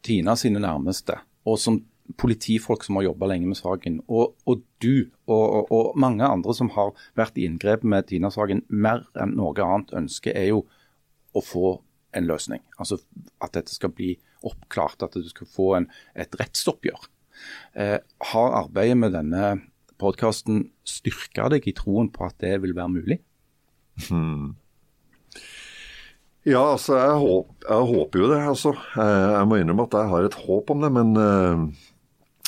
[0.05, 1.17] Tina sine nærmeste,
[1.49, 1.81] og som
[2.19, 6.55] politifolk som har jobba lenge med saken, og, og du og, og, og mange andre
[6.55, 10.65] som har vært i inngrep med Tina-saken, mer enn noe annet ønsker, er jo
[11.33, 11.73] å få
[12.13, 12.61] en løsning.
[12.77, 13.01] Altså
[13.41, 14.15] At dette skal bli
[14.45, 15.89] oppklart, at du skal få en,
[16.19, 17.07] et rettsoppgjør.
[17.79, 17.99] Eh,
[18.33, 19.53] har arbeidet med denne
[20.03, 23.19] podkasten styrka deg i troen på at det vil være mulig?
[24.09, 24.59] Hmm.
[26.43, 28.73] Ja, altså, jeg, håp, jeg, håper jo det, altså.
[28.99, 31.61] Jeg må innrømme at jeg har et håp om det, men uh,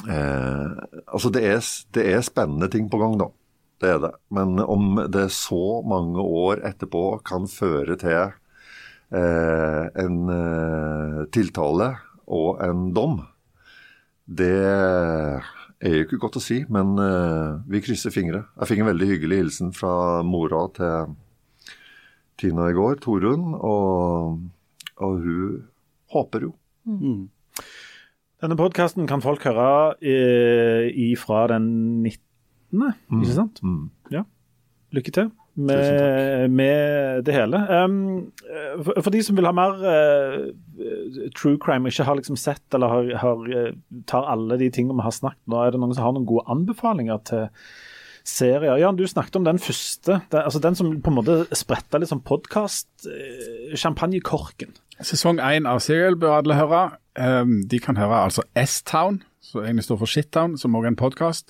[0.09, 0.71] uh,
[1.15, 1.61] Altså, det er,
[1.95, 3.29] det er, spennende ting på gang, da.
[3.79, 4.11] Det er det.
[4.35, 8.35] Men om det så mange år etterpå kan føre til
[9.15, 10.19] uh, en
[11.31, 11.93] tiltale
[12.27, 13.21] og en dom,
[14.27, 16.97] det er jo ikke godt å si, men
[17.69, 18.47] vi krysser fingre.
[18.57, 21.13] Jeg fikk en veldig hyggelig hilsen fra mora til
[22.41, 24.41] Tina i går, Torunn, og,
[24.97, 25.63] og hun
[26.15, 26.53] håper jo.
[26.85, 27.31] Mm.
[28.43, 29.95] Denne podkasten kan folk høre
[30.91, 31.71] ifra den
[32.03, 32.19] 19.,
[32.75, 33.23] mm.
[33.23, 33.63] ikke sant?
[33.65, 33.89] Mm.
[34.13, 34.27] Ja.
[34.95, 37.85] Lykke til med, med det hele.
[37.85, 38.33] Um,
[38.83, 42.91] for, for, de som vil ha mer uh, true crime, ikke har liksom sett eller
[42.91, 46.09] har, har, uh, tar alle de tingene vi har snakket nå, er det noen som
[46.09, 47.47] har noen gode anbefalinger til
[48.25, 48.79] serier.
[48.81, 50.21] Jan, du snakket om den første.
[50.33, 54.69] Den, altså den som på en måte spretta litt sånn podkast-champagnekorken.
[54.73, 56.91] Eh, Sesong én av Serial bør alle høre.
[57.15, 60.97] Um, de kan høre altså S-Town, som egentlig står for Shittown, som også er en
[60.99, 61.47] podkast.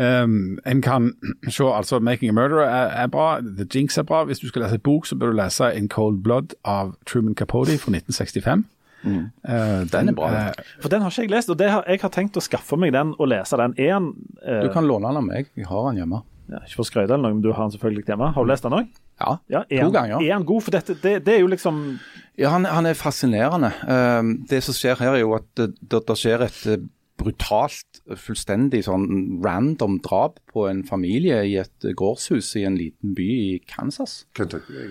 [0.00, 1.14] Um, en kan
[1.54, 4.24] se altså 'Making a Murderer' er, er, bra, 'The Jinx' er bra.
[4.24, 7.34] Hvis du skal lese et bok, så bør du lese 'In Cold Blood' av Truman
[7.34, 8.64] Capote fra 1965.
[9.02, 9.30] Mm.
[9.44, 10.30] Uh, den, den, er bra.
[10.30, 12.92] Uh, for den har ikke jeg lest, og har, jeg har tenkt å skaffe meg
[12.96, 13.76] den og lese den.
[13.86, 14.10] En,
[14.44, 16.22] uh, du kan låne den av meg, jeg har den hjemme.
[16.50, 18.30] Ja, ikke for å skryte eller noe, men du har den selvfølgelig hjemme.
[18.34, 18.94] Har du lest den òg?
[19.20, 20.22] Ja, ja to han, ganger.
[20.24, 20.64] Er han god?
[20.66, 21.84] For dette, det, det er jo liksom
[22.40, 23.70] Ja, han, han er fascinerende.
[23.84, 26.88] Uh, det som skjer her, er jo at det, det skjer et
[27.20, 29.06] brutalt, fullstendig sånn
[29.44, 34.24] random drap på en familie i et gårdshus i en liten by i Kansas.
[34.36, 34.88] Kentucky,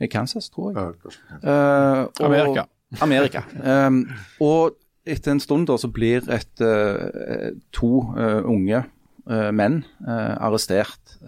[0.00, 1.14] I Kansas, tror jeg.
[1.42, 2.68] Ja, og, Amerika.
[3.04, 3.44] Amerika.
[3.60, 4.06] Um,
[4.42, 4.78] og
[5.08, 8.80] etter en stund da så blir et, uh, to uh, unge
[9.28, 11.18] uh, menn arrestert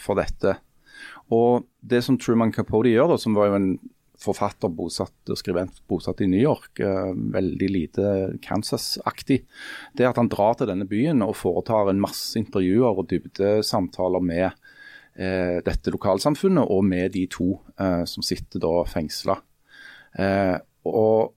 [0.00, 0.56] for dette.
[1.34, 3.70] Og det som Truman Capote gjør, da, som var jo en
[4.18, 8.06] forfatter bosatt, skribent bosatt i New York, veldig lite
[8.42, 9.42] Kansas-aktig,
[9.94, 14.24] det er at han drar til denne byen og foretar en masse intervjuer og dybdesamtaler
[14.24, 14.66] med
[15.68, 17.52] dette lokalsamfunnet og med de to
[18.10, 19.38] som sitter da fengsla.
[20.18, 21.34] Eh, og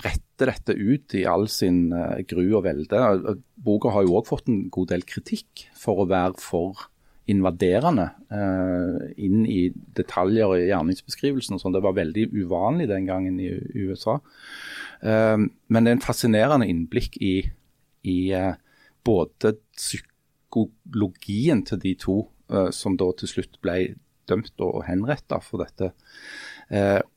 [0.00, 3.00] brette dette ut i all sin uh, gru og velde.
[3.60, 6.88] Boka har jo òg fått en god del kritikk for å være for
[7.30, 11.54] invaderende eh, inn i detaljer i gjerningsbeskrivelsen.
[11.54, 11.76] og sånn.
[11.76, 13.52] Det var veldig uvanlig den gangen i,
[13.84, 14.16] USA.
[14.98, 17.36] Eh, men det er en fascinerende innblikk i,
[18.02, 18.18] i
[19.06, 22.18] både psykologien til de to
[22.74, 23.76] som da til slutt ble
[24.26, 25.92] dømt og henretta for dette,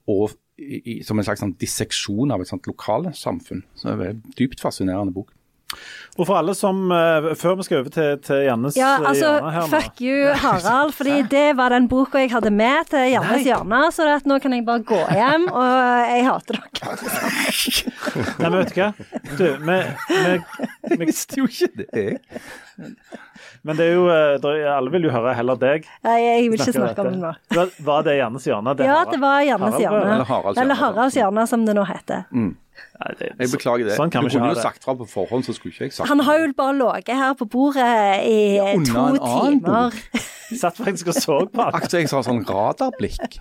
[0.05, 3.63] og i, som en slags sånn disseksjon av et sånt lokalsamfunn.
[3.77, 5.33] Så det er en dypt fascinerende bok.
[6.19, 9.29] Og for alle som, uh, Før vi skal over til, til Jannes ja, eh, altså,
[9.31, 9.69] hjørne her nå.
[9.71, 10.93] Fuck you, Harald.
[10.93, 13.79] fordi det var den boka jeg hadde med til Jannes hjørne.
[13.95, 16.97] Så at nå kan jeg bare gå hjem, og jeg hater dere.
[18.43, 18.91] Nei, men vet du hva?
[19.39, 19.79] Du, vi,
[20.11, 20.35] vi,
[20.89, 22.07] vi visste jo ikke det.
[23.63, 25.85] Men det er jo, eh, alle vil jo høre heller deg.
[26.03, 27.67] Nei, jeg vil ikke snakke om det nå.
[27.87, 28.75] Var, det Jannes hjørne?
[28.83, 30.17] ja, det var Jannes Harald, hjørne.
[30.17, 30.77] Eller Haralds hjørne.
[30.81, 32.27] Harald Harald som det nå heter.
[32.31, 32.51] Mm.
[32.73, 33.95] Nei, det, Jeg beklager det.
[33.97, 36.23] Sånn kan du kunne jo sagt fra på forhånd, så skulle ikke jeg sagt Han
[36.25, 39.97] har jo bare ligget her på bordet i ja, to timer.
[40.63, 41.73] Satt faktisk og så på han.
[41.73, 43.39] Akkurat jeg sa sånn radarblikk.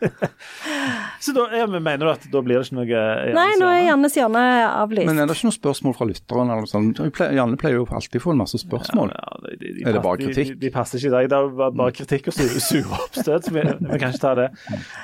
[1.24, 3.68] Så da ja, men mener du at da blir det ikke noe Jannes Nei, nå
[3.68, 3.80] er?
[3.90, 5.08] Jannes hjørne avlyst.
[5.10, 6.52] Men er det ikke noe spørsmål fra lytteren?
[6.52, 7.00] Eller noe sånt?
[7.36, 9.12] Janne pleier jo alltid å få en masse spørsmål.
[9.12, 10.54] Ja, de, de, de Er det bare kritikk?
[10.62, 11.28] De, passer ikke i dag.
[11.32, 13.48] Det er bare kritikk og su- sure oppstøt.
[13.48, 14.48] så Vi, vi kan ikke ta det.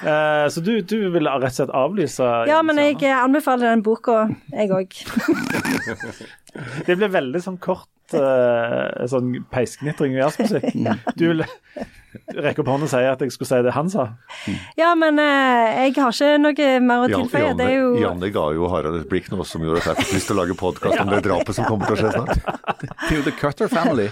[0.00, 4.24] Uh, så du, du vil rett og slett avlyse Ja, men jeg anbefaler den boka,
[4.54, 4.96] jeg òg.
[6.86, 10.70] Det blir veldig sånn kort eh, sånn peisknitring og jazzmusikk.
[11.18, 11.44] Du vil
[12.36, 14.06] rekke opp hånden og si at jeg skulle si det han sa?
[14.78, 17.42] Ja, men uh, jeg har ikke noe mer å tilføye.
[17.42, 19.90] Janne, Det Janne, er jo Janne ga jo Harald et blikk nå som gjorde at
[19.92, 22.14] jeg fikk lyst til å lage podkast om det drapet som kommer til å skje
[22.14, 22.62] snart.
[23.16, 24.08] Er The Cutter Family.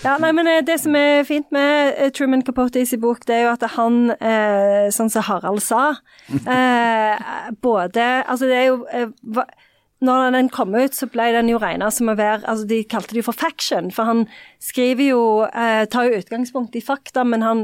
[0.00, 3.36] Ja, nei, men eh, Det som er fint med Truman Capote i sin bok, det
[3.36, 5.82] er jo at han, eh, sånn som Harald sa
[6.56, 9.10] eh, Både Altså, det er jo eh,
[10.00, 13.12] når den kom ut, så ble den jo regna som å være altså De kalte
[13.12, 14.22] det jo for faction, for han
[14.62, 17.62] skriver jo eh, Tar jo utgangspunkt i fakta, men han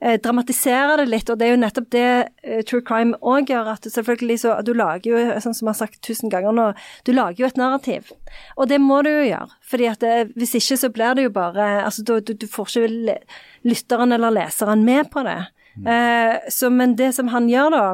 [0.00, 1.32] eh, dramatiserer det litt.
[1.32, 2.08] Og det er jo nettopp det
[2.44, 3.72] eh, true crime òg gjør.
[3.72, 6.68] at selvfølgelig så, Du lager jo, sånn som jeg har sagt tusen ganger nå,
[7.08, 8.12] du lager jo et narrativ.
[8.60, 9.56] Og det må du jo gjøre.
[9.70, 12.68] fordi at det, Hvis ikke så blir det jo bare altså Du, du, du får
[12.68, 13.16] ikke
[13.64, 15.40] lytteren eller leseren med på det.
[15.86, 17.84] Eh, så, men det som han gjør, da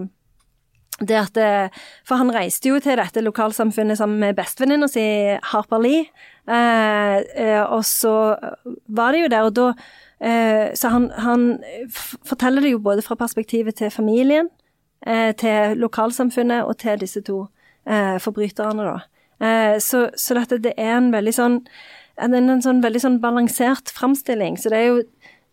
[1.01, 1.49] det at det,
[2.07, 5.05] For han reiste jo til dette lokalsamfunnet sammen med bestevenninna si,
[5.51, 6.05] Harper Lee.
[6.47, 8.35] Eh, eh, og så
[8.87, 9.71] var det jo der, og da
[10.21, 11.49] eh, Så han, han
[12.25, 14.51] forteller det jo både fra perspektivet til familien,
[15.07, 17.47] eh, til lokalsamfunnet og til disse to
[17.89, 18.99] eh, forbryterne, da.
[19.41, 21.61] Eh, så, så dette, det er en veldig sånn
[22.23, 24.55] en, en sånn veldig sånn balansert framstilling.
[24.61, 25.01] Så det er jo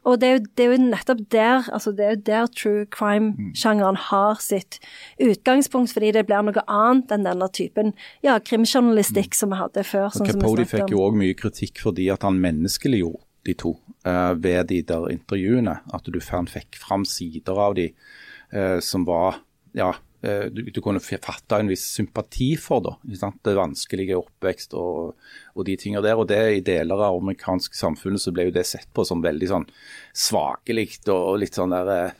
[0.02, 2.86] og det er, jo, det er jo nettopp der altså det er jo der true
[2.90, 4.80] crime-sjangeren har sitt
[5.22, 7.94] utgangspunkt, fordi det blir noe annet enn denne typen
[8.26, 10.10] ja, krimjournalistikk som vi hadde før.
[10.10, 10.96] Og sånn snakket fikk om.
[10.96, 13.76] jo òg mye kritikk fordi at han menneskeliggjorde de to
[14.06, 15.78] uh, ved de der intervjuene.
[15.94, 17.92] At du fikk fram sider av de
[18.54, 19.42] uh, som var
[19.78, 22.84] ja, du, du kunne fatte en viss sympati for.
[22.86, 23.40] da, ikke sant?
[23.46, 25.16] Det vanskelige oppvekst og,
[25.56, 26.20] og de tingene der.
[26.20, 29.50] og det I deler av amerikansk samfunn så ble jo det sett på som veldig
[29.50, 29.68] sånn
[30.14, 32.20] svakelig og litt sånn der eh,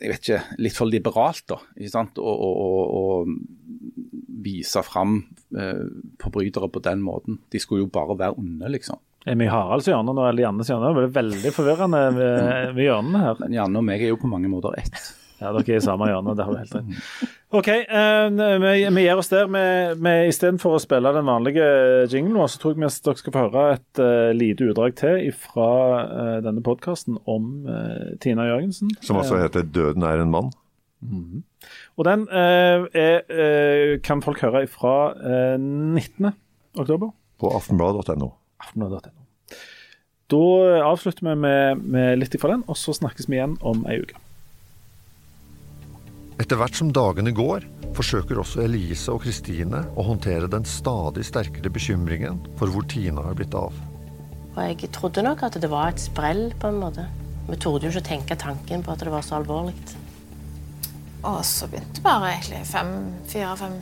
[0.00, 1.58] jeg vet ikke, litt for liberalt, da.
[1.76, 2.18] ikke sant?
[2.22, 5.18] Og, og, og, og vise fram
[5.52, 5.86] eh,
[6.22, 7.40] forbrytere på den måten.
[7.52, 9.00] De skulle jo bare være onde, liksom.
[9.28, 10.94] Er vi i Haralds hjørne nå, eller Jannes hjørne?
[10.96, 13.40] Det er veldig forvirrende med, med hjørnene her.
[13.42, 15.02] Men Janne og meg er jo på mange måter ett.
[15.40, 17.28] Ja, dere er i samme hjørne, det har du helt rett.
[17.56, 19.46] OK, eh, vi, vi gir oss der.
[19.50, 21.64] Vi- vi Istedenfor å spille den vanlige
[22.12, 25.32] jinglen, vår, så tror jeg vi dere skal få høre et uh, lite utdrag til
[25.32, 25.68] fra
[26.04, 28.92] uh, denne podkasten om uh, Tina Jørgensen.
[29.00, 30.52] Som Eh, heter 'Døden er en mann'.
[31.00, 31.42] Mhm.
[31.98, 36.32] Og den eh, er, eh, kan folk høre fra eh, 19.
[36.78, 37.10] oktober.
[37.40, 38.30] På aftenblad.no.
[38.60, 39.16] Aftenblad.no.
[40.30, 40.40] Da
[40.86, 44.14] avslutter vi med, med litt ifra den, og så snakkes vi igjen om ei uke.
[46.40, 51.72] Etter hvert som dagene går, forsøker også Elise og Kristine å håndtere den stadig sterkere
[51.72, 53.76] bekymringen for hvor Tina er blitt av.
[54.54, 57.04] Og jeg trodde nok at det var et sprell, på en måte.
[57.50, 59.76] Vi torde jo ikke tenke tanken på at det var så alvorlig.
[61.28, 62.94] Og så begynte bare egentlig fem,
[63.28, 63.76] fire-fem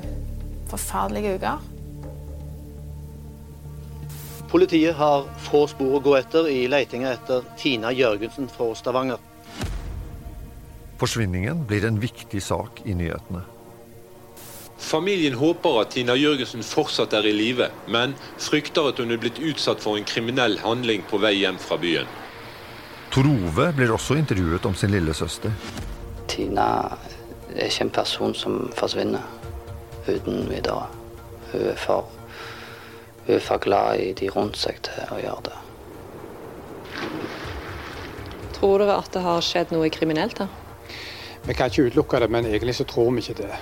[0.68, 1.62] forferdelige uker.
[4.50, 9.27] Politiet har få spor å gå etter i letinga etter Tina Jørgensen fra Stavanger.
[10.98, 13.44] Forsvinningen blir en viktig sak i nyhetene.
[14.78, 19.38] Familien håper at Tina Jørgensen fortsatt er i live, men frykter at hun er blitt
[19.42, 22.10] utsatt for en kriminell handling på vei hjem fra byen.
[23.14, 25.54] Tor Ove blir også intervjuet om sin lillesøster.
[26.30, 26.68] Tina
[27.54, 29.24] er ikke en person som forsvinner
[30.06, 30.86] uten videre.
[31.52, 32.10] Hun er for,
[33.26, 35.58] hun er for glad i de rundt seg til å gjøre det.
[38.58, 40.50] Tror dere at det har skjedd noe kriminelt her?
[41.46, 43.58] Vi kan ikke utelukke det, men egentlig så tror vi ikke det.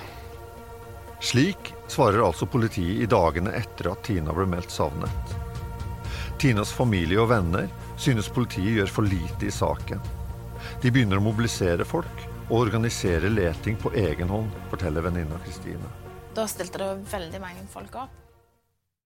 [1.23, 5.37] Slik svarer altså politiet i dagene etter at Tina ble meldt savnet.
[6.37, 10.03] Tinas familie og venner synes politiet gjør for lite i saken.
[10.83, 15.89] De begynner å mobilisere folk og organisere leting på egen hånd, forteller venninna Kristine.
[16.37, 18.26] Da stilte det veldig mange folk opp.